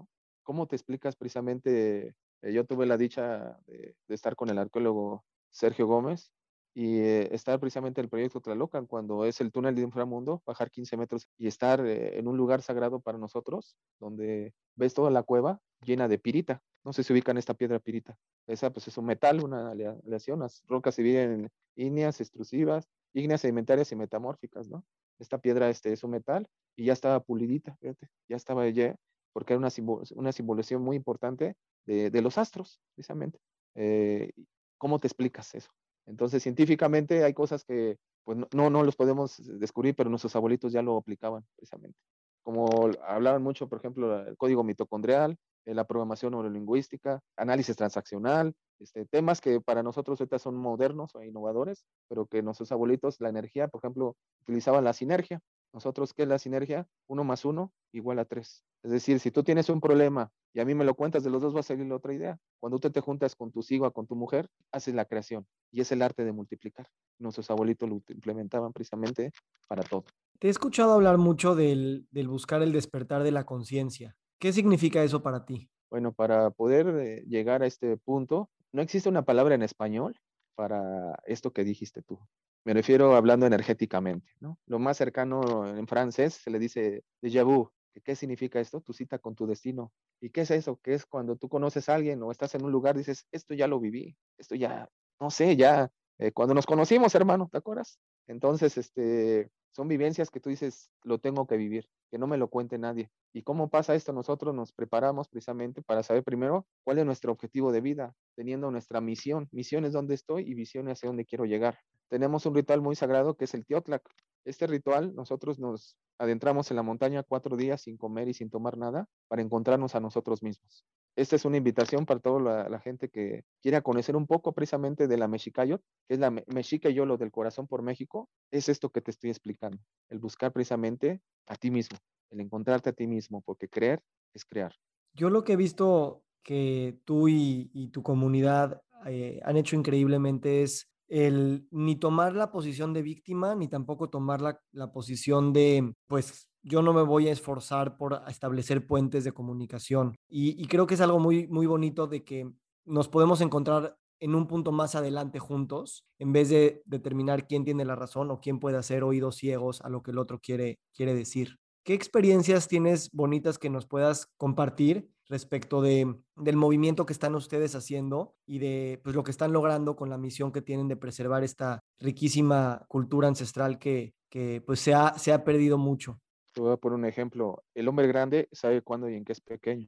¿Cómo 0.44 0.68
te 0.68 0.76
explicas 0.76 1.16
precisamente? 1.16 2.14
Eh, 2.42 2.54
yo 2.54 2.66
tuve 2.66 2.86
la 2.86 2.98
dicha 2.98 3.60
de, 3.68 3.96
estar 4.10 4.36
con 4.36 4.50
el 4.50 4.58
arqueólogo 4.58 5.26
Sergio 5.52 5.88
Gómez, 5.88 6.32
y 6.74 7.00
eh, 7.00 7.34
estar 7.36 7.60
precisamente 7.60 8.00
en 8.00 8.06
el 8.06 8.10
proyecto 8.10 8.42
Tlalocan, 8.42 8.86
cuando 8.86 9.26
es 9.26 9.42
el 9.42 9.52
túnel 9.52 9.76
de 9.76 9.82
inframundo, 9.82 10.42
bajar 10.46 10.72
15 10.72 10.98
metros 10.98 11.28
y 11.38 11.48
estar 11.48 11.86
eh, 11.86 12.18
en 12.18 12.28
un 12.28 12.38
lugar 12.38 12.62
sagrado 12.62 13.00
para 13.02 13.18
nosotros, 13.18 13.76
donde 14.00 14.54
ves 14.76 14.94
toda 14.94 15.12
la 15.12 15.24
cueva 15.24 15.60
llena 15.84 16.08
de 16.08 16.20
pirita. 16.20 16.62
No 16.86 16.94
sé 16.94 17.04
si 17.04 17.12
ubican 17.12 17.38
esta 17.38 17.54
piedra 17.54 17.80
pirita. 17.80 18.18
Esa 18.48 18.72
pues 18.72 18.88
es 18.88 18.98
un 18.98 19.06
metal, 19.06 19.44
una 19.44 19.72
aleación. 19.72 20.40
Las 20.40 20.64
rocas 20.68 20.96
se 20.96 21.04
dividen 21.04 21.32
en 21.32 21.52
ígneas, 21.76 22.22
extrusivas, 22.22 22.88
ígneas 23.14 23.42
sedimentarias 23.42 23.92
y 23.92 23.96
metamórficas, 23.96 24.70
¿no? 24.70 24.86
Esta 25.20 25.40
piedra 25.40 25.70
este, 25.70 25.92
es 25.92 26.04
un 26.04 26.12
metal 26.12 26.48
y 26.78 26.86
ya 26.86 26.94
estaba 26.94 27.20
pulidita, 27.20 27.78
ya 27.82 28.38
estaba 28.38 28.70
ya, 28.70 28.96
porque 29.34 29.54
era 29.54 29.60
una, 29.60 30.32
simbolización 30.32 30.82
muy 30.82 30.96
importante 30.96 31.56
de, 31.86 32.22
los 32.22 32.38
astros, 32.38 32.82
precisamente. 32.96 33.40
Eh, 33.76 34.32
¿Cómo 34.78 35.00
te 35.00 35.08
explicas 35.08 35.54
eso? 35.56 35.72
Entonces, 36.06 36.42
científicamente 36.44 37.24
hay 37.24 37.34
cosas 37.34 37.64
que 37.64 37.98
pues 38.24 38.38
no, 38.54 38.70
no 38.70 38.84
los 38.84 38.96
podemos 38.96 39.42
descubrir, 39.60 39.96
pero 39.96 40.10
nuestros 40.10 40.36
abuelitos 40.36 40.72
ya 40.72 40.82
lo 40.82 40.98
aplicaban 40.98 41.44
precisamente. 41.56 41.98
Como 42.44 42.90
hablaban 43.06 43.44
mucho, 43.44 43.68
por 43.68 43.80
ejemplo, 43.80 44.28
el 44.28 44.38
código 44.38 44.64
mitocondrial, 44.64 45.38
eh, 45.66 45.74
la 45.74 45.86
programación 45.86 46.32
neurolingüística, 46.32 47.20
análisis 47.36 47.76
transaccional, 47.76 48.54
este, 48.80 49.06
temas 49.06 49.42
que 49.42 49.62
para 49.62 49.84
nosotros 49.84 50.20
ahorita 50.20 50.40
son 50.40 50.56
modernos 50.56 51.14
o 51.16 51.24
innovadores, 51.24 51.86
pero 52.08 52.26
que 52.26 52.42
nuestros 52.42 52.72
abuelitos, 52.72 53.20
la 53.20 53.30
energía, 53.30 53.68
por 53.68 53.80
ejemplo, 53.82 54.16
utilizaban 54.42 54.84
la 54.84 54.94
sinergia. 54.94 55.42
Nosotros, 55.74 56.14
¿qué 56.14 56.24
es 56.24 56.28
la 56.28 56.40
sinergia? 56.40 56.88
Uno 57.08 57.24
más 57.24 57.46
uno 57.46 57.72
igual 57.92 58.20
a 58.20 58.26
tres. 58.26 58.64
Es 58.84 58.92
decir, 58.92 59.20
si 59.20 59.32
tú 59.32 59.44
tienes 59.44 59.70
un 59.70 59.82
problema 59.82 60.32
y 60.54 60.60
a 60.60 60.66
mí 60.66 60.74
me 60.74 60.86
lo 60.86 60.96
cuentas, 60.96 61.24
de 61.24 61.30
los 61.30 61.42
dos 61.42 61.56
va 61.56 61.60
a 61.60 61.64
salir 61.64 61.86
la 61.86 61.96
otra 61.96 62.14
idea. 62.14 62.40
Cuando 62.60 62.80
tú 62.80 62.90
te 62.90 63.02
juntas 63.02 63.36
con 63.36 63.52
tu 63.52 63.62
o 63.82 63.92
con 63.92 64.08
tu 64.08 64.16
mujer, 64.16 64.50
haces 64.72 64.96
la 64.96 65.06
creación 65.06 65.46
y 65.72 65.82
es 65.82 65.92
el 65.92 66.02
arte 66.02 66.26
de 66.26 66.32
multiplicar. 66.32 66.88
Nuestros 67.20 67.50
abuelitos 67.52 67.90
lo 67.90 68.02
implementaban 68.10 68.74
precisamente 68.74 69.32
para 69.68 69.84
todo. 69.84 70.06
Te 70.40 70.48
he 70.48 70.50
escuchado 70.50 70.94
hablar 70.94 71.18
mucho 71.18 71.56
del, 71.56 72.08
del 72.12 72.28
buscar 72.28 72.62
el 72.62 72.72
despertar 72.72 73.24
de 73.24 73.32
la 73.32 73.46
conciencia. 73.46 74.16
¿Qué 74.40 74.54
significa 74.54 75.04
eso 75.04 75.22
para 75.22 75.46
ti? 75.46 75.70
Bueno, 75.90 76.14
para 76.14 76.50
poder 76.52 76.88
eh, 76.88 77.24
llegar 77.28 77.62
a 77.62 77.68
este 77.68 77.98
punto, 77.98 78.50
no 78.72 78.82
existe 78.82 79.10
una 79.10 79.24
palabra 79.24 79.56
en 79.56 79.64
español 79.64 80.16
para 80.56 81.16
esto 81.26 81.52
que 81.52 81.64
dijiste 81.64 82.02
tú. 82.02 82.20
Me 82.66 82.74
refiero 82.74 83.16
hablando 83.16 83.46
energéticamente, 83.46 84.32
¿no? 84.40 84.60
Lo 84.66 84.80
más 84.80 84.98
cercano 84.98 85.68
en 85.68 85.88
francés 85.88 86.34
se 86.36 86.50
le 86.52 86.60
dice 86.60 87.04
déjà 87.22 87.44
vu. 87.44 87.72
¿Qué 88.04 88.16
significa 88.16 88.60
esto? 88.60 88.82
Tu 88.82 88.94
cita 88.94 89.20
con 89.20 89.36
tu 89.36 89.46
destino. 89.46 89.92
¿Y 90.22 90.30
qué 90.30 90.42
es 90.42 90.52
eso? 90.52 90.80
¿Qué 90.82 90.94
es 90.94 91.06
cuando 91.06 91.36
tú 91.36 91.50
conoces 91.50 91.90
a 91.90 91.96
alguien 91.96 92.22
o 92.24 92.32
estás 92.32 92.56
en 92.56 92.64
un 92.64 92.72
lugar, 92.72 92.96
dices, 92.96 93.26
esto 93.32 93.54
ya 93.54 93.68
lo 93.68 93.80
viví, 93.80 94.16
esto 94.38 94.56
ya, 94.56 94.90
no 95.20 95.30
sé, 95.32 95.58
ya, 95.58 95.92
eh, 96.20 96.34
cuando 96.34 96.54
nos 96.54 96.66
conocimos, 96.66 97.16
hermano, 97.16 97.48
¿te 97.50 97.58
acuerdas? 97.58 97.98
Entonces, 98.28 98.78
este, 98.78 99.50
son 99.72 99.88
vivencias 99.88 100.30
que 100.30 100.42
tú 100.42 100.50
dices, 100.50 100.92
lo 101.04 101.20
tengo 101.20 101.48
que 101.48 101.56
vivir, 101.56 101.90
que 102.12 102.18
no 102.18 102.28
me 102.28 102.38
lo 102.38 102.50
cuente 102.50 102.78
nadie. 102.78 103.10
¿Y 103.34 103.44
cómo 103.44 103.70
pasa 103.70 103.96
esto? 103.96 104.12
Nosotros 104.12 104.54
nos 104.54 104.74
preparamos 104.74 105.30
precisamente 105.30 105.82
para 105.82 106.04
saber 106.04 106.24
primero 106.26 106.68
cuál 106.84 107.00
es 107.00 107.06
nuestro 107.06 107.32
objetivo 107.32 107.72
de 107.72 107.80
vida, 107.80 108.14
teniendo 108.36 108.70
nuestra 108.70 109.00
misión. 109.00 109.48
Misión 109.52 109.86
es 109.86 109.94
dónde 109.94 110.16
estoy 110.16 110.44
y 110.50 110.56
visión 110.56 110.90
es 110.90 111.00
hacia 111.00 111.08
dónde 111.08 111.26
quiero 111.26 111.46
llegar. 111.46 111.80
Tenemos 112.10 112.46
un 112.46 112.56
ritual 112.56 112.82
muy 112.82 112.96
sagrado 112.96 113.36
que 113.36 113.46
es 113.46 113.54
el 113.54 113.66
Teotlac. 113.66 114.04
Este 114.46 114.68
ritual, 114.68 115.14
nosotros 115.16 115.60
nos 115.60 115.96
adentramos 116.18 116.72
en 116.72 116.78
la 116.78 116.84
montaña 116.84 117.24
cuatro 117.24 117.56
días 117.56 117.82
sin 117.82 117.98
comer 117.98 118.28
y 118.28 118.34
sin 118.34 118.50
tomar 118.50 118.78
nada 118.78 119.08
para 119.28 119.42
encontrarnos 119.42 119.96
a 119.96 120.00
nosotros 120.00 120.42
mismos. 120.42 120.84
Esta 121.16 121.36
es 121.36 121.46
una 121.46 121.58
invitación 121.58 122.06
para 122.06 122.20
toda 122.20 122.70
la, 122.70 122.80
gente 122.80 123.10
que 123.10 123.44
quiera 123.62 123.82
conocer 123.82 124.16
un 124.16 124.26
poco 124.26 124.54
precisamente 124.54 125.08
de 125.08 125.18
la 125.18 125.28
Mexicayot, 125.28 125.82
que 126.08 126.14
es 126.14 126.20
la 126.20 126.32
Mexica 126.32 126.90
y 126.90 126.96
lo 126.96 127.18
del 127.18 127.32
corazón 127.32 127.68
por 127.68 127.82
México. 127.82 128.30
Es 128.52 128.70
esto 128.70 128.90
que 128.90 129.02
te 129.02 129.12
estoy 129.12 129.30
explicando, 129.30 129.78
el 130.10 130.20
buscar 130.20 130.52
precisamente 130.52 131.22
a 131.48 131.56
ti 131.56 131.72
mismo, 131.72 131.98
el 132.32 132.40
encontrarte 132.40 132.90
a 132.90 132.94
ti 132.94 133.06
mismo, 133.06 133.42
porque 133.42 133.68
creer 133.68 134.02
es 134.34 134.46
crear. 134.46 134.74
Yo 135.14 135.30
lo 135.30 135.44
que 135.44 135.54
he 135.54 135.58
visto 135.58 136.24
que 136.42 136.98
tú 137.06 137.28
y, 137.28 137.90
tu 137.92 138.02
comunidad 138.02 138.82
eh, 139.06 139.40
han 139.44 139.58
hecho 139.58 139.76
increíblemente 139.76 140.64
es 140.64 140.89
el 141.10 141.68
ni 141.72 141.96
tomar 141.96 142.36
la 142.36 142.52
posición 142.52 142.94
de 142.94 143.02
víctima, 143.02 143.56
ni 143.56 143.68
tampoco 143.68 144.10
tomar 144.10 144.42
la, 144.42 144.62
la, 144.72 144.92
posición 144.92 145.52
de, 145.52 145.94
pues 146.08 146.50
yo 146.62 146.82
no 146.82 146.94
me 146.94 147.02
voy 147.02 147.28
a 147.28 147.32
esforzar 147.32 147.98
por 147.98 148.22
establecer 148.28 148.86
puentes 148.86 149.24
de 149.24 149.32
comunicación. 149.32 150.16
Y, 150.30 150.62
y, 150.62 150.68
creo 150.68 150.88
que 150.88 150.94
es 150.94 151.02
algo 151.02 151.20
muy, 151.20 151.48
muy 151.48 151.66
bonito 151.66 152.08
de 152.08 152.24
que 152.24 152.52
nos 152.86 153.08
podemos 153.10 153.42
encontrar 153.42 153.98
en 154.20 154.36
un 154.36 154.48
punto 154.48 154.72
más 154.72 154.96
adelante 154.96 155.40
juntos, 155.40 156.06
en 156.20 156.34
vez 156.34 156.50
de 156.50 156.82
determinar 156.86 157.48
quién 157.48 157.64
tiene 157.64 157.86
la 157.86 157.96
razón 157.96 158.30
o 158.32 158.40
quién 158.40 158.60
puede 158.60 158.78
hacer 158.78 159.04
oídos 159.04 159.38
ciegos 159.38 159.82
a 159.82 159.90
lo 159.90 160.04
que 160.04 160.12
el 160.12 160.18
otro 160.18 160.40
quiere, 160.40 160.80
quiere 160.94 161.14
decir. 161.14 161.58
¿Qué 161.86 161.94
experiencias 161.94 162.68
tienes 162.68 163.10
bonitas 163.12 163.58
que 163.58 163.70
nos 163.70 163.88
puedas 163.88 164.28
compartir 164.38 165.10
respecto 165.30 165.82
de, 165.82 166.16
del 166.36 166.56
movimiento 166.56 167.06
que 167.06 167.14
están 167.14 167.36
ustedes 167.36 167.76
haciendo 167.76 168.36
y 168.46 168.60
de 168.60 169.00
pues, 169.04 169.16
lo 169.16 169.24
que 169.24 169.32
están 169.32 169.54
logrando 169.54 169.96
con 169.96 170.10
la 170.10 170.18
misión 170.18 170.52
que 170.52 170.62
tienen 170.62 170.88
de 170.88 170.98
preservar 170.98 171.44
esta 171.44 171.80
riquísima 172.00 172.86
cultura 172.88 173.28
ancestral 173.28 173.78
que, 173.80 174.16
que 174.30 174.62
pues, 174.66 174.80
se, 174.80 174.94
ha, 174.94 175.18
se 175.18 175.32
ha 175.32 175.44
perdido 175.44 175.78
mucho? 175.78 176.20
Te 176.54 176.62
voy 176.62 176.74
a 176.74 176.78
poner 176.78 176.98
un 176.98 177.06
ejemplo. 177.06 177.64
El 177.76 177.88
hombre 177.88 178.08
grande 178.08 178.50
sabe 178.52 178.82
cuándo 178.82 179.08
y 179.08 179.16
en 179.16 179.24
qué 179.24 179.34
es 179.34 179.42
pequeño. 179.42 179.88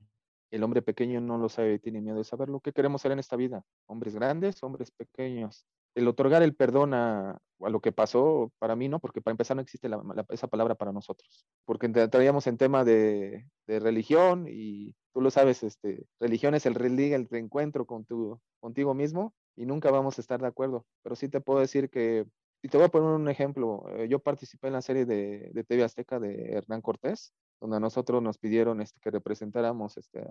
El 0.52 0.64
hombre 0.64 0.82
pequeño 0.82 1.22
no 1.22 1.38
lo 1.38 1.50
sabe, 1.50 1.80
tiene 1.80 2.02
miedo 2.02 2.18
de 2.18 2.24
saber 2.24 2.50
lo 2.50 2.60
que 2.60 2.74
queremos 2.74 3.02
ser 3.02 3.12
en 3.14 3.20
esta 3.20 3.36
vida. 3.36 3.64
Hombres 3.88 4.16
grandes, 4.16 4.62
hombres 4.64 4.92
pequeños 4.92 5.66
el 5.96 6.08
otorgar 6.08 6.44
el 6.44 6.56
perdón 6.56 6.94
a, 6.94 7.40
lo 7.60 7.80
que 7.80 7.92
pasó, 7.92 8.52
para 8.58 8.76
mí 8.76 8.90
no, 8.90 9.00
porque 9.00 9.22
para 9.22 9.34
empezar 9.34 9.56
no 9.56 9.62
existe 9.62 9.88
esa 10.30 10.48
palabra 10.48 10.76
para 10.76 10.92
nosotros, 10.92 11.46
porque 11.66 11.86
entraríamos 11.86 12.48
en 12.48 12.58
tema 12.58 12.84
de, 12.84 13.46
religión 13.68 14.48
y 14.50 14.96
tú 15.14 15.22
lo 15.22 15.30
sabes, 15.30 15.64
este, 15.64 16.06
religión 16.20 16.56
es 16.56 16.66
el 16.66 16.76
el 16.76 17.28
reencuentro 17.30 17.86
con 17.86 18.04
tu, 18.06 18.40
contigo 18.60 18.94
mismo 18.94 19.34
y 19.56 19.66
nunca 19.66 19.92
vamos 19.92 20.18
a 20.18 20.22
estar 20.22 20.42
de 20.42 20.48
acuerdo, 20.48 20.86
pero 21.04 21.16
sí 21.16 21.30
te 21.30 21.40
puedo 21.40 21.60
decir 21.60 21.90
que, 21.90 22.26
y 22.64 22.68
te 22.68 22.78
voy 22.78 22.88
a 22.88 22.90
poner 22.90 23.10
un 23.10 23.30
ejemplo, 23.30 23.86
eh, 23.96 24.08
yo 24.10 24.20
participé 24.20 24.68
en 24.68 24.74
la 24.74 24.82
serie 24.82 25.06
de, 25.06 25.52
de 25.54 25.64
TV 25.64 25.84
Azteca 25.84 26.20
de 26.20 26.54
Hernán 26.54 26.82
Cortés, 26.82 27.34
donde 27.60 27.78
a 27.78 27.80
nosotros 27.80 28.24
nos 28.24 28.40
pidieron 28.40 28.82
este, 28.82 29.00
que 29.00 29.12
representáramos 29.12 29.98
este, 29.98 30.26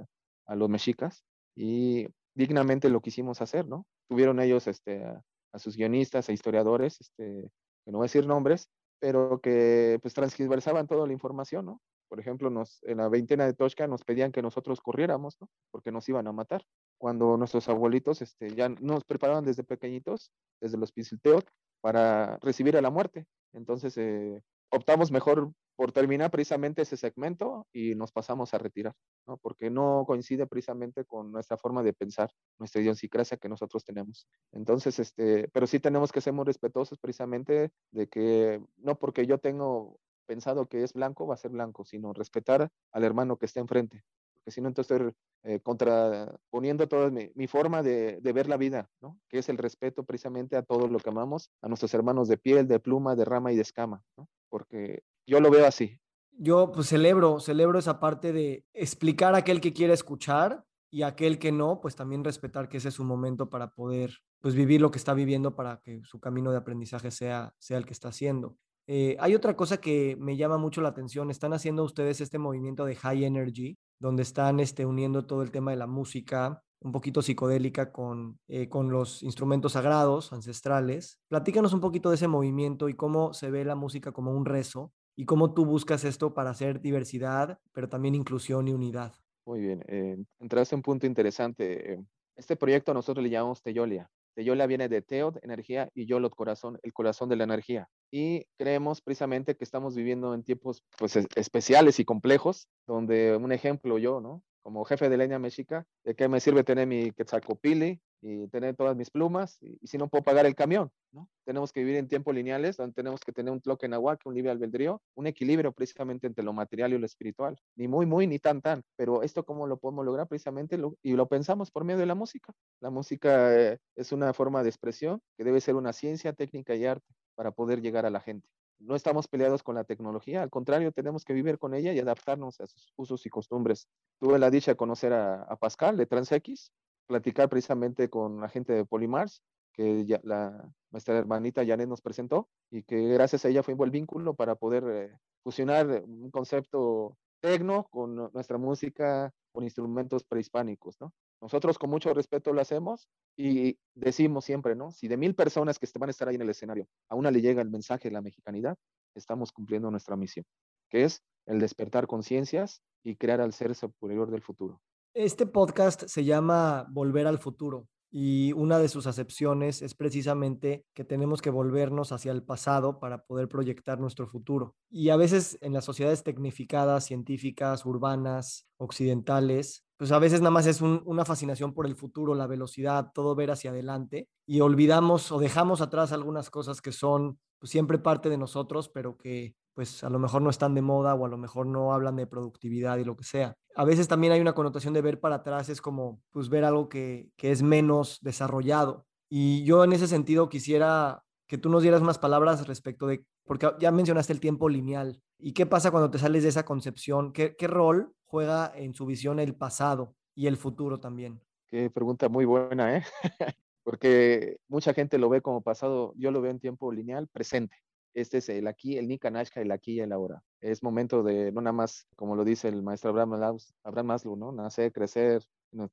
a 0.47 0.57
los 0.57 0.69
mexicas 0.69 1.25
y 1.55 2.09
dignamente 2.35 2.89
lo 2.89 3.01
quisimos 3.01 3.41
hacer, 3.41 3.67
¿no? 3.69 3.87
Tuvieron 4.09 4.41
ellos 4.41 4.67
este, 4.67 5.05
a 5.05 5.23
sus 5.59 5.77
guionistas 5.77 6.29
e 6.29 6.33
historiadores, 6.33 7.01
este, 7.01 7.51
que 7.85 7.91
no 7.91 7.99
voy 7.99 8.05
a 8.05 8.11
decir 8.11 8.27
nombres, 8.27 8.69
pero 9.01 9.41
que 9.41 9.99
pues 10.03 10.15
transversaban 10.15 10.87
toda 10.87 11.07
la 11.07 11.13
información, 11.13 11.67
¿no? 11.67 11.81
Por 12.09 12.19
ejemplo, 12.19 12.51
nos, 12.51 12.83
en 12.83 12.99
la 12.99 13.09
veintena 13.09 13.47
de 13.47 13.55
Tosca 13.55 13.87
nos 13.87 14.05
pedían 14.05 14.33
que 14.33 14.43
nosotros 14.43 14.81
corriéramos, 14.81 15.37
¿no? 15.41 15.49
Porque 15.71 15.93
nos 15.93 16.09
iban 16.09 16.27
a 16.27 16.33
matar. 16.33 16.65
Cuando 16.99 17.37
nuestros 17.37 17.69
abuelitos 17.69 18.21
este, 18.21 18.51
ya 18.51 18.69
nos 18.69 19.05
preparaban 19.05 19.45
desde 19.45 19.63
pequeñitos, 19.63 20.33
desde 20.61 20.77
los 20.77 20.91
pisilteos, 20.91 21.45
para 21.81 22.37
recibir 22.39 22.77
a 22.77 22.83
la 22.83 22.91
muerte. 22.91 23.27
Entonces, 23.53 23.97
eh, 23.97 24.43
optamos 24.71 25.11
mejor 25.13 25.53
por 25.81 25.93
terminar 25.93 26.31
precisamente 26.31 26.83
ese 26.83 26.99
segmento 26.99 27.67
y 27.73 27.95
nos 27.95 28.13
pasamos 28.13 28.53
a 28.53 28.59
retirar, 28.59 28.95
¿no? 29.27 29.39
porque 29.39 29.71
no 29.71 30.05
coincide 30.07 30.47
precisamente 30.47 31.07
con 31.07 31.33
nuestra 31.33 31.57
forma 31.57 31.83
de 31.83 31.95
pensar, 31.95 32.31
nuestra 32.59 32.83
idiosincrasia 32.83 33.39
que 33.39 33.49
nosotros 33.49 33.83
tenemos. 33.83 34.29
Entonces, 34.53 34.99
este, 34.99 35.49
pero 35.49 35.67
sí 35.67 35.81
tenemos 35.81 36.13
que 36.13 36.21
ser 36.21 36.35
muy 36.35 36.45
respetuosos 36.45 36.99
precisamente 36.99 37.71
de 37.93 38.09
que 38.09 38.63
no 38.77 38.99
porque 38.99 39.25
yo 39.25 39.39
tengo 39.39 39.99
pensado 40.27 40.67
que 40.67 40.83
es 40.83 40.93
blanco 40.93 41.27
va 41.27 41.33
a 41.33 41.39
ser 41.39 41.51
blanco, 41.51 41.87
sino 41.87 42.13
respetar 42.13 42.71
al 42.93 43.03
hermano 43.03 43.39
que 43.39 43.47
está 43.47 43.61
enfrente, 43.61 44.05
porque 44.35 44.51
si 44.51 44.61
no, 44.61 44.69
entonces 44.69 44.95
estoy 44.95 45.15
eh, 45.45 45.61
contraponiendo 45.61 46.89
toda 46.89 47.11
mi, 47.11 47.47
forma 47.47 47.83
de, 47.83 48.21
ver 48.21 48.51
la 48.51 48.59
vida, 48.59 48.91
¿no? 49.01 49.19
que 49.31 49.39
es 49.39 49.49
el 49.49 49.57
respeto 49.57 50.05
precisamente 50.05 50.57
a 50.57 50.63
todo 50.63 50.89
lo 50.89 50.99
que 50.99 51.09
amamos, 51.09 51.51
a 51.63 51.69
nuestros 51.69 51.95
hermanos 51.95 52.29
de 52.29 52.37
piel, 52.37 52.69
de 52.69 52.81
pluma, 52.81 53.17
de 53.17 53.25
rama 53.25 53.51
y 53.51 53.57
de 53.57 53.63
escama. 53.63 54.05
Porque 54.51 55.05
yo 55.27 55.41
lo 55.41 55.51
veo 55.51 55.67
así. 55.67 55.99
Yo 56.33 56.73
pues 56.73 56.89
celebro, 56.89 57.41
celebro 57.41 57.79
esa 57.79 58.01
parte 58.01 58.33
de 58.33 58.67
explicar 58.75 59.35
a 59.35 59.39
aquel 59.39 59.61
que 59.61 59.73
quiere 59.73 59.95
escuchar 59.95 60.65
y 60.91 61.03
aquel 61.03 61.39
que 61.39 61.53
no, 61.53 61.81
pues 61.81 61.95
también 61.97 62.25
respetar 62.25 62.69
que 62.69 62.79
ese 62.79 62.89
es 62.89 62.95
su 62.95 63.05
momento 63.05 63.49
para 63.49 63.71
poder 63.71 64.19
pues 64.41 64.55
vivir 64.55 64.81
lo 64.81 64.91
que 64.91 64.99
está 64.99 65.15
viviendo 65.15 65.55
para 65.55 65.81
que 65.81 66.01
su 66.03 66.19
camino 66.19 66.51
de 66.51 66.59
aprendizaje 66.59 67.11
sea, 67.11 67.55
sea 67.59 67.79
el 67.79 67.87
que 67.87 67.93
está 67.93 68.09
haciendo. 68.09 68.57
Eh, 68.87 69.17
hay 69.21 69.37
otra 69.37 69.55
cosa 69.55 69.77
que 69.77 70.17
me 70.19 70.37
llama 70.37 70.59
mucho 70.59 70.81
la 70.81 70.89
atención. 70.89 71.31
Están 71.31 71.53
haciendo 71.53 71.85
ustedes 71.85 72.21
este 72.21 72.39
movimiento 72.39 72.85
de 72.85 72.97
high 72.97 73.25
energy, 73.25 73.79
donde 74.01 74.23
están 74.23 74.59
este, 74.59 74.85
uniendo 74.85 75.27
todo 75.27 75.43
el 75.43 75.53
tema 75.53 75.71
de 75.71 75.77
la 75.77 75.87
música, 75.87 76.65
un 76.81 76.93
poquito 76.93 77.23
psicodélica 77.23 77.93
con, 77.93 78.39
eh, 78.49 78.69
con 78.69 78.91
los 78.91 79.23
instrumentos 79.23 79.73
sagrados, 79.73 80.33
ancestrales. 80.33 81.19
Platícanos 81.29 81.73
un 81.73 81.81
poquito 81.81 82.09
de 82.11 82.17
ese 82.17 82.29
movimiento 82.29 82.89
y 82.89 82.95
cómo 82.95 83.35
se 83.35 83.51
ve 83.51 83.65
la 83.65 83.75
música 83.75 84.13
como 84.13 84.33
un 84.33 84.47
rezo 84.47 84.93
y 85.17 85.27
cómo 85.27 85.53
tú 85.53 85.67
buscas 85.67 86.05
esto 86.05 86.33
para 86.33 86.51
hacer 86.51 86.81
diversidad, 86.81 87.59
pero 87.73 87.89
también 87.89 88.15
inclusión 88.15 88.69
y 88.69 88.73
unidad. 88.73 89.15
Muy 89.45 89.61
bien, 89.61 89.85
eh, 89.89 90.17
entraste 90.39 90.75
un 90.75 90.83
punto 90.83 91.07
interesante. 91.07 91.93
Eh, 91.93 92.05
este 92.37 92.57
proyecto 92.57 92.95
nosotros 92.95 93.23
le 93.23 93.31
llamamos 93.31 93.63
Teyolia. 93.63 94.11
Teyolia 94.35 94.67
viene 94.67 94.89
de 94.89 95.03
Teod, 95.03 95.39
energía, 95.43 95.91
y 95.93 96.07
Yolot, 96.07 96.35
corazón, 96.35 96.79
el 96.83 96.93
corazón 96.93 97.29
de 97.29 97.37
la 97.37 97.45
energía. 97.45 97.89
Y 98.11 98.47
creemos 98.57 99.03
precisamente 99.03 99.57
que 99.57 99.65
estamos 99.65 99.95
viviendo 99.95 100.33
en 100.35 100.45
tiempos 100.45 100.83
pues, 100.97 101.17
especiales 101.35 101.99
y 102.01 102.05
complejos, 102.05 102.69
donde 102.87 103.37
un 103.37 103.53
ejemplo 103.53 103.99
yo, 103.99 104.21
¿no? 104.21 104.43
Como 104.63 104.85
jefe 104.85 105.09
de 105.09 105.17
leña 105.17 105.39
mexica, 105.39 105.87
¿de 106.05 106.15
qué 106.15 106.29
me 106.29 106.41
sirve 106.41 106.65
tener 106.65 106.87
mi 106.87 107.11
quetzalcopili 107.13 108.01
y 108.23 108.49
tener 108.49 108.77
todas 108.77 108.97
mis 108.97 109.11
plumas 109.11 109.59
y, 109.63 109.79
si 109.87 109.97
no 109.97 110.09
puedo 110.09 110.23
pagar 110.23 110.47
el 110.47 110.55
camión? 110.55 110.91
¿no? 111.13 111.29
Tenemos 111.45 111.73
que 111.73 111.81
vivir 111.81 111.97
en 111.97 112.09
tiempos 112.09 112.35
lineales, 112.35 112.77
donde 112.77 112.95
tenemos 112.95 113.21
que 113.21 113.33
tener 113.33 113.53
un 113.53 113.61
toque 113.61 113.87
en 113.87 113.95
agua, 113.95 114.19
un 114.25 114.35
libre 114.35 114.51
albedrío, 114.51 115.03
un 115.15 115.27
equilibrio 115.27 115.73
precisamente 115.73 116.27
entre 116.27 116.45
lo 116.45 116.53
material 116.53 116.93
y 116.93 116.99
lo 116.99 117.07
espiritual. 117.07 117.57
Ni 117.77 117.89
muy, 117.89 118.07
muy, 118.07 118.27
ni 118.27 118.39
tan, 118.39 118.61
tan. 118.61 118.83
Pero 118.97 119.23
esto, 119.23 119.45
¿cómo 119.45 119.67
lo 119.67 119.79
podemos 119.79 120.05
lograr? 120.05 120.29
Precisamente 120.29 120.79
y 121.03 121.13
lo 121.15 121.27
pensamos 121.27 121.71
por 121.71 121.85
medio 121.85 122.01
de 122.01 122.07
la 122.07 122.15
música. 122.15 122.53
La 122.81 122.91
música 122.91 123.57
eh, 123.59 123.79
es 123.97 124.13
una 124.13 124.33
forma 124.33 124.63
de 124.63 124.69
expresión 124.69 125.21
que 125.37 125.45
debe 125.45 125.61
ser 125.61 125.75
una 125.75 125.93
ciencia, 125.93 126.33
técnica 126.33 126.75
y 126.75 126.85
arte 126.85 127.15
para 127.35 127.51
poder 127.53 127.81
llegar 127.81 128.07
a 128.07 128.11
la 128.11 128.21
gente 128.21 128.49
no 128.81 128.97
estamos 128.97 129.29
peleados 129.29 129.63
con 129.63 129.75
la 129.75 129.85
tecnología, 129.85 130.43
al 130.43 130.51
contrario, 130.51 130.93
tenemos 130.93 131.25
que 131.25 131.33
vivir 131.33 131.59
con 131.59 131.75
ella 131.75 131.93
y 131.93 131.99
adaptarnos 131.99 132.61
a 132.61 132.67
sus 132.67 132.93
usos 132.97 133.27
y 133.27 133.31
costumbres. 133.31 133.89
Tuve 134.19 134.39
la 134.39 134.51
dicha 134.51 134.73
de 134.73 134.77
conocer 134.77 135.13
a, 135.13 135.57
Pascal 135.61 135.97
de 135.97 136.07
TransX, 136.07 136.73
platicar 137.07 137.49
precisamente 137.49 138.09
con 138.09 138.41
la 138.41 138.49
gente 138.49 138.73
de 138.73 138.85
Polymars, 138.85 139.43
que 139.73 140.05
ya, 140.07 140.21
la, 140.25 140.73
nuestra 140.91 141.17
hermanita 141.17 141.65
Janet 141.65 141.89
nos 141.89 142.01
presentó 142.01 142.49
y 142.71 142.83
que 142.83 143.09
gracias 143.09 143.45
a 143.45 143.49
ella 143.49 143.63
fue 143.63 143.75
un 143.75 143.79
buen 143.79 143.91
vínculo 143.91 144.35
para 144.35 144.55
poder 144.57 144.85
eh, 144.89 145.17
fusionar 145.43 145.87
un 146.07 146.31
concepto 146.31 147.17
tecno 147.41 147.87
con 147.91 148.31
nuestra 148.33 148.59
música, 148.59 149.33
con 149.53 149.65
instrumentos 149.65 150.25
prehispánicos, 150.25 151.01
¿no? 151.01 151.13
Nosotros 151.41 151.79
con 151.79 151.91
mucho 151.91 152.13
respeto 152.13 152.53
lo 152.53 152.61
hacemos 152.61 153.09
y 153.37 153.79
decimos 153.95 154.45
siempre, 154.45 154.75
¿no? 154.75 154.91
Si 154.91 155.09
de 155.09 155.17
mil 155.17 155.35
personas 155.35 155.79
que 155.79 155.89
van 155.99 156.09
a 156.09 156.13
estar 156.13 156.29
ahí 156.29 156.35
en 156.35 156.43
el 156.43 156.51
escenario, 156.51 156.87
a 157.09 157.15
una 157.15 157.31
le 157.31 157.41
llega 157.41 157.63
el 157.63 157.71
mensaje 157.71 158.09
de 158.09 158.13
la 158.13 158.21
mexicanidad, 158.21 158.77
estamos 159.15 159.51
cumpliendo 159.51 159.91
nuestra 159.91 160.17
misión, 160.17 160.45
que 160.91 161.05
es 161.05 161.23
el 161.47 161.59
despertar 161.59 162.07
conciencias 162.07 162.83
y 163.03 163.17
crear 163.17 163.41
al 163.41 163.53
ser 163.53 163.75
superior 163.75 164.31
del 164.31 164.43
futuro. 164.43 164.81
Este 165.15 165.47
podcast 165.47 166.05
se 166.07 166.25
llama 166.25 166.87
Volver 166.91 167.27
al 167.27 167.39
futuro 167.39 167.89
y 168.11 168.53
una 168.53 168.79
de 168.79 168.89
sus 168.89 169.07
acepciones 169.07 169.83
es 169.83 169.95
precisamente 169.95 170.85
que 170.95 171.05
tenemos 171.05 171.41
que 171.41 171.51
volvernos 171.51 172.11
hacia 172.11 172.33
el 172.33 172.43
pasado 172.43 172.99
para 172.99 173.25
poder 173.25 173.49
proyectar 173.49 174.01
nuestro 174.01 174.27
futuro. 174.27 174.75
Y 174.91 175.11
a 175.11 175.17
veces 175.17 175.59
en 175.61 175.73
las 175.73 175.85
sociedades 175.85 176.25
tecnificadas, 176.25 177.05
científicas, 177.05 177.87
urbanas, 177.87 178.67
occidentales, 178.79 179.85
pues 179.97 180.11
a 180.13 180.19
veces 180.19 180.41
nada 180.41 180.51
más 180.51 180.67
es 180.67 180.81
una 180.81 181.25
fascinación 181.25 181.75
por 181.75 181.87
el 181.87 181.95
futuro, 181.95 182.35
la 182.35 182.47
velocidad, 182.47 183.13
todo 183.15 183.35
ver 183.35 183.51
hacia 183.51 183.71
adelante 183.71 184.29
y 184.47 184.61
olvidamos 184.61 185.31
o 185.31 185.39
dejamos 185.39 185.81
atrás 185.81 186.13
algunas 186.13 186.51
cosas 186.51 186.81
que 186.81 186.91
son 186.91 187.39
pues, 187.59 187.71
siempre 187.71 187.99
parte 187.99 188.29
de 188.29 188.39
nosotros, 188.39 188.89
pero 188.89 189.17
que 189.19 189.55
pues 189.81 190.05
a 190.05 190.11
lo 190.11 190.19
mejor 190.19 190.43
no 190.43 190.51
están 190.51 190.75
de 190.75 190.83
moda 190.83 191.15
o 191.15 191.25
a 191.25 191.29
lo 191.31 191.39
mejor 191.39 191.65
no 191.65 191.95
hablan 191.95 192.15
de 192.15 192.27
productividad 192.27 192.99
y 192.99 193.05
lo 193.05 193.17
que 193.17 193.25
sea. 193.25 193.57
A 193.75 193.87
veces 193.87 194.09
también 194.09 194.31
hay 194.35 194.39
una 194.43 194.53
connotación 194.53 194.93
de 194.93 195.01
ver 195.01 195.21
para 195.21 195.37
atrás, 195.37 195.71
es 195.71 195.81
como 195.81 196.21
pues 196.33 196.51
ver 196.51 196.67
algo 196.67 196.91
que, 196.91 197.31
que 197.39 197.51
es 197.51 197.63
menos 197.63 198.19
desarrollado. 198.21 199.07
Y 199.31 199.65
yo 199.65 199.83
en 199.83 199.95
ese 199.95 200.07
sentido 200.07 200.51
quisiera 200.51 201.25
que 201.47 201.57
tú 201.57 201.71
nos 201.71 201.81
dieras 201.81 202.03
unas 202.03 202.19
palabras 202.19 202.69
respecto 202.69 203.07
de, 203.07 203.25
porque 203.47 203.73
ya 203.81 203.91
mencionaste 203.91 204.35
el 204.35 204.41
tiempo 204.41 204.69
lineal, 204.69 205.23
¿y 205.39 205.55
qué 205.55 205.65
pasa 205.65 205.91
cuando 205.91 206.11
te 206.11 206.19
sales 206.19 206.43
de 206.43 206.51
esa 206.51 206.67
concepción? 206.67 207.33
¿Qué, 207.33 207.57
qué 207.57 207.67
rol 207.67 208.13
juega 208.27 208.71
en 208.77 208.93
su 208.93 209.07
visión 209.07 209.41
el 209.41 209.55
pasado 209.55 210.15
y 210.35 210.47
el 210.47 210.59
futuro 210.59 211.01
también? 211.01 211.41
Qué 211.69 211.89
pregunta 211.89 212.29
muy 212.29 212.45
buena, 212.45 212.99
¿eh? 212.99 213.05
porque 213.83 214.59
mucha 214.69 214.93
gente 214.93 215.17
lo 215.17 215.31
ve 215.31 215.41
como 215.41 215.63
pasado, 215.63 216.13
yo 216.19 216.31
lo 216.31 216.43
veo 216.43 216.51
en 216.51 216.61
tiempo 216.61 216.93
lineal, 216.93 217.29
presente. 217.29 217.79
Este 218.15 218.39
es 218.39 218.49
el 218.49 218.67
aquí, 218.67 218.99
el 218.99 219.09
Nikanashka, 219.09 219.61
el 219.61 219.71
aquí 219.71 219.95
y 219.95 220.01
el 220.01 220.13
ahora. 220.13 220.43
Es 220.61 220.83
momento 220.83 221.23
de, 221.23 221.53
no 221.53 221.61
nada 221.61 221.73
más, 221.73 222.07
como 222.17 222.35
lo 222.37 222.45
dice 222.45 222.69
el 222.69 222.83
maestro 222.83 223.11
Abraham, 223.11 223.59
Abraham 223.85 224.07
Maslow, 224.07 224.37
¿no? 224.37 224.53
Nacer, 224.53 224.93
crecer, 224.93 225.43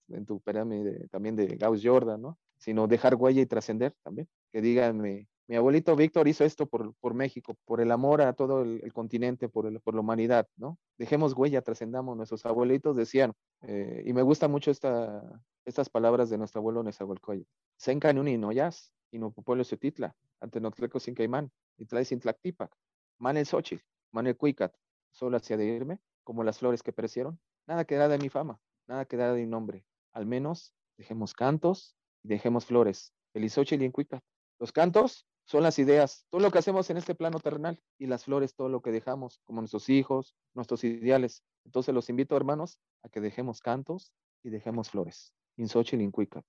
en 0.10 0.26
tu 0.26 0.40
pirámide 0.42 1.08
también 1.10 1.36
de 1.36 1.56
Gauss 1.56 1.82
Jordan, 1.84 2.22
¿no? 2.22 2.38
Sino 2.58 2.88
dejar 2.88 3.16
huella 3.16 3.42
y 3.42 3.46
trascender 3.46 3.94
también. 4.04 4.28
Que 4.52 4.62
digan, 4.62 5.00
mi, 5.00 5.28
abuelito 5.56 5.96
Víctor 5.96 6.28
hizo 6.28 6.44
esto 6.44 6.66
por, 6.66 6.94
por 6.96 7.14
México, 7.14 7.56
por 7.66 7.82
el 7.82 7.92
amor 7.92 8.22
a 8.22 8.34
todo 8.34 8.64
el, 8.64 8.92
continente, 8.94 9.48
por, 9.48 9.68
el, 9.68 9.80
por 9.80 9.94
la 9.94 10.02
humanidad, 10.02 10.48
¿no? 10.58 10.80
Dejemos 10.98 11.34
huella, 11.34 11.62
trascendamos. 11.62 12.18
Nuestros 12.18 12.46
abuelitos 12.46 12.96
decían, 12.96 13.34
eh, 13.62 14.04
y 14.06 14.14
me 14.14 14.24
gusta 14.24 14.48
mucho 14.48 14.72
esta, 14.72 15.22
estas 15.66 15.90
palabras 15.90 16.30
de 16.30 16.38
nuestro 16.38 16.60
abuelo 16.60 16.84
Nezahualcóyotl. 16.84 17.48
Senca 17.78 18.12
nuni 18.12 18.38
no 18.38 18.52
yas, 18.52 18.92
y 19.12 19.20
no 19.20 19.32
pueblo 19.32 19.64
titla, 19.64 20.16
ante 20.42 20.60
notleco 20.60 21.00
sin 21.00 21.14
caimán 21.14 21.52
tlactipac, 21.86 22.72
man 23.20 23.38
el 23.38 23.46
Xochitl, 23.46 23.84
man 24.12 24.28
el 24.28 24.36
cuicat, 24.36 24.76
solo 25.12 25.38
hacia 25.38 25.58
de 25.58 25.66
irme, 25.66 26.00
como 26.24 26.44
las 26.44 26.60
flores 26.60 26.84
que 26.84 26.94
perecieron, 26.94 27.40
nada 27.68 27.86
quedará 27.86 28.08
de 28.08 28.18
mi 28.18 28.30
fama, 28.30 28.60
nada 28.88 29.06
quedará 29.06 29.34
de 29.34 29.42
mi 29.42 29.48
nombre, 29.48 29.86
al 30.13 30.26
menos 30.26 30.74
dejemos 30.98 31.34
cantos 31.34 31.96
y 32.24 32.30
dejemos 32.30 32.66
flores, 32.66 33.13
el 33.34 33.44
Isochil 33.44 33.82
y 33.82 33.86
en 33.86 33.92
cuicat. 33.92 34.24
Los 34.60 34.72
cantos 34.72 35.28
son 35.46 35.63
las 35.63 35.80
ideas, 35.80 36.26
todo 36.30 36.42
lo 36.42 36.52
que 36.52 36.58
hacemos 36.58 36.90
en 36.90 36.98
este 36.98 37.16
plano 37.16 37.40
terrenal, 37.40 37.80
y 37.98 38.08
las 38.08 38.26
flores, 38.26 38.54
todo 38.54 38.68
lo 38.68 38.82
que 38.82 38.92
dejamos, 38.92 39.40
como 39.46 39.62
nuestros 39.62 39.88
hijos, 39.88 40.36
nuestros 40.54 40.84
ideales. 40.84 41.44
Entonces 41.63 41.96
los 41.96 42.10
invito, 42.10 42.36
hermanos, 42.36 42.80
a 43.04 43.10
que 43.10 43.22
dejemos 43.22 43.62
cantos 43.62 44.12
y 44.44 44.50
dejemos 44.50 44.90
flores. 44.90 45.34
In 45.56 45.70
Xochitl 45.70 46.02
y 46.02 46.12
Cuicat. 46.12 46.44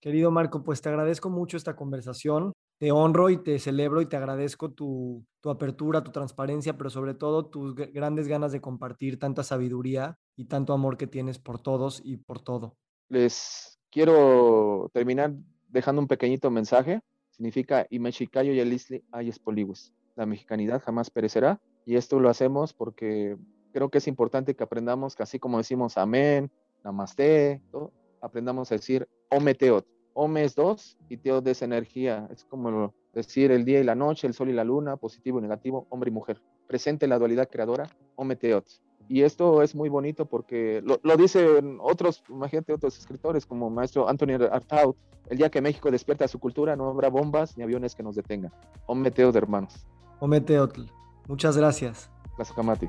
Querido 0.00 0.30
Marco, 0.30 0.62
pues 0.62 0.82
te 0.82 0.90
agradezco 0.90 1.30
mucho 1.30 1.56
esta 1.56 1.74
conversación 1.74 2.52
te 2.78 2.92
honro 2.92 3.30
y 3.30 3.38
te 3.38 3.58
celebro 3.58 4.00
y 4.00 4.06
te 4.06 4.16
agradezco 4.16 4.72
tu, 4.72 5.24
apertura, 5.44 6.02
tu 6.02 6.10
transparencia, 6.10 6.76
pero 6.76 6.90
sobre 6.90 7.14
todo 7.14 7.46
tus 7.46 7.74
grandes 7.74 8.28
ganas 8.28 8.52
de 8.52 8.60
compartir 8.60 9.18
tanta 9.18 9.42
sabiduría 9.42 10.18
y 10.36 10.46
tanto 10.46 10.72
amor 10.72 10.96
que 10.96 11.06
tienes 11.06 11.38
por 11.38 11.60
todos 11.60 12.00
y 12.04 12.16
por 12.16 12.40
todo. 12.40 12.76
Les 13.08 13.78
quiero 13.90 14.90
terminar 14.92 15.34
dejando 15.68 16.00
un 16.00 16.08
pequeñito 16.08 16.50
mensaje. 16.50 17.00
Significa 17.30 17.86
Imechikayo 17.90 18.52
y 18.52 18.60
Elisli 18.60 19.04
Ayespoliwis. 19.12 19.92
La 20.16 20.26
mexicanidad 20.26 20.82
jamás 20.82 21.10
perecerá 21.10 21.60
y 21.84 21.96
esto 21.96 22.20
lo 22.20 22.28
hacemos 22.28 22.72
porque 22.72 23.36
creo 23.72 23.90
que 23.90 23.98
es 23.98 24.06
importante 24.06 24.54
que 24.54 24.62
aprendamos 24.62 25.16
que 25.16 25.24
así 25.24 25.38
como 25.38 25.58
decimos 25.58 25.98
amén, 25.98 26.50
namaste, 26.84 27.60
aprendamos 28.20 28.70
a 28.70 28.76
decir 28.76 29.08
ometeot 29.30 29.86
Ome 30.14 30.44
es 30.44 30.54
dos 30.54 30.96
y 31.08 31.16
Teod 31.16 31.46
es 31.48 31.62
energía. 31.62 32.28
Es 32.32 32.44
como 32.44 32.94
decir 33.12 33.50
el 33.50 33.64
día 33.64 33.80
y 33.80 33.84
la 33.84 33.94
noche, 33.94 34.26
el 34.26 34.34
sol 34.34 34.48
y 34.48 34.52
la 34.52 34.64
luna, 34.64 34.96
positivo 34.96 35.38
y 35.38 35.42
negativo, 35.42 35.86
hombre 35.90 36.10
y 36.10 36.12
mujer. 36.12 36.40
Presente 36.66 37.06
la 37.06 37.18
dualidad 37.18 37.48
creadora, 37.50 37.88
Ome 38.16 38.36
Teot. 38.36 38.64
Y 39.08 39.22
esto 39.22 39.62
es 39.62 39.74
muy 39.74 39.88
bonito 39.88 40.24
porque 40.24 40.80
lo, 40.82 40.98
lo, 41.02 41.16
dicen 41.16 41.78
otros, 41.80 42.22
imagínate, 42.30 42.72
otros 42.72 42.98
escritores 42.98 43.44
como 43.44 43.68
maestro 43.68 44.08
Anthony 44.08 44.42
Artaud. 44.50 44.94
El 45.28 45.38
día 45.38 45.50
que 45.50 45.60
México 45.60 45.90
despierta 45.90 46.28
su 46.28 46.38
cultura, 46.38 46.76
no 46.76 46.88
habrá 46.88 47.08
bombas 47.08 47.56
ni 47.56 47.64
aviones 47.64 47.94
que 47.94 48.02
nos 48.02 48.14
detengan. 48.14 48.52
Ome 48.86 49.10
Teot, 49.10 49.34
hermanos. 49.36 49.86
Ome 50.20 50.40
Teotl. 50.40 50.82
Muchas 51.28 51.56
gracias. 51.56 52.10
Gracias, 52.36 52.54
Kamati. 52.54 52.88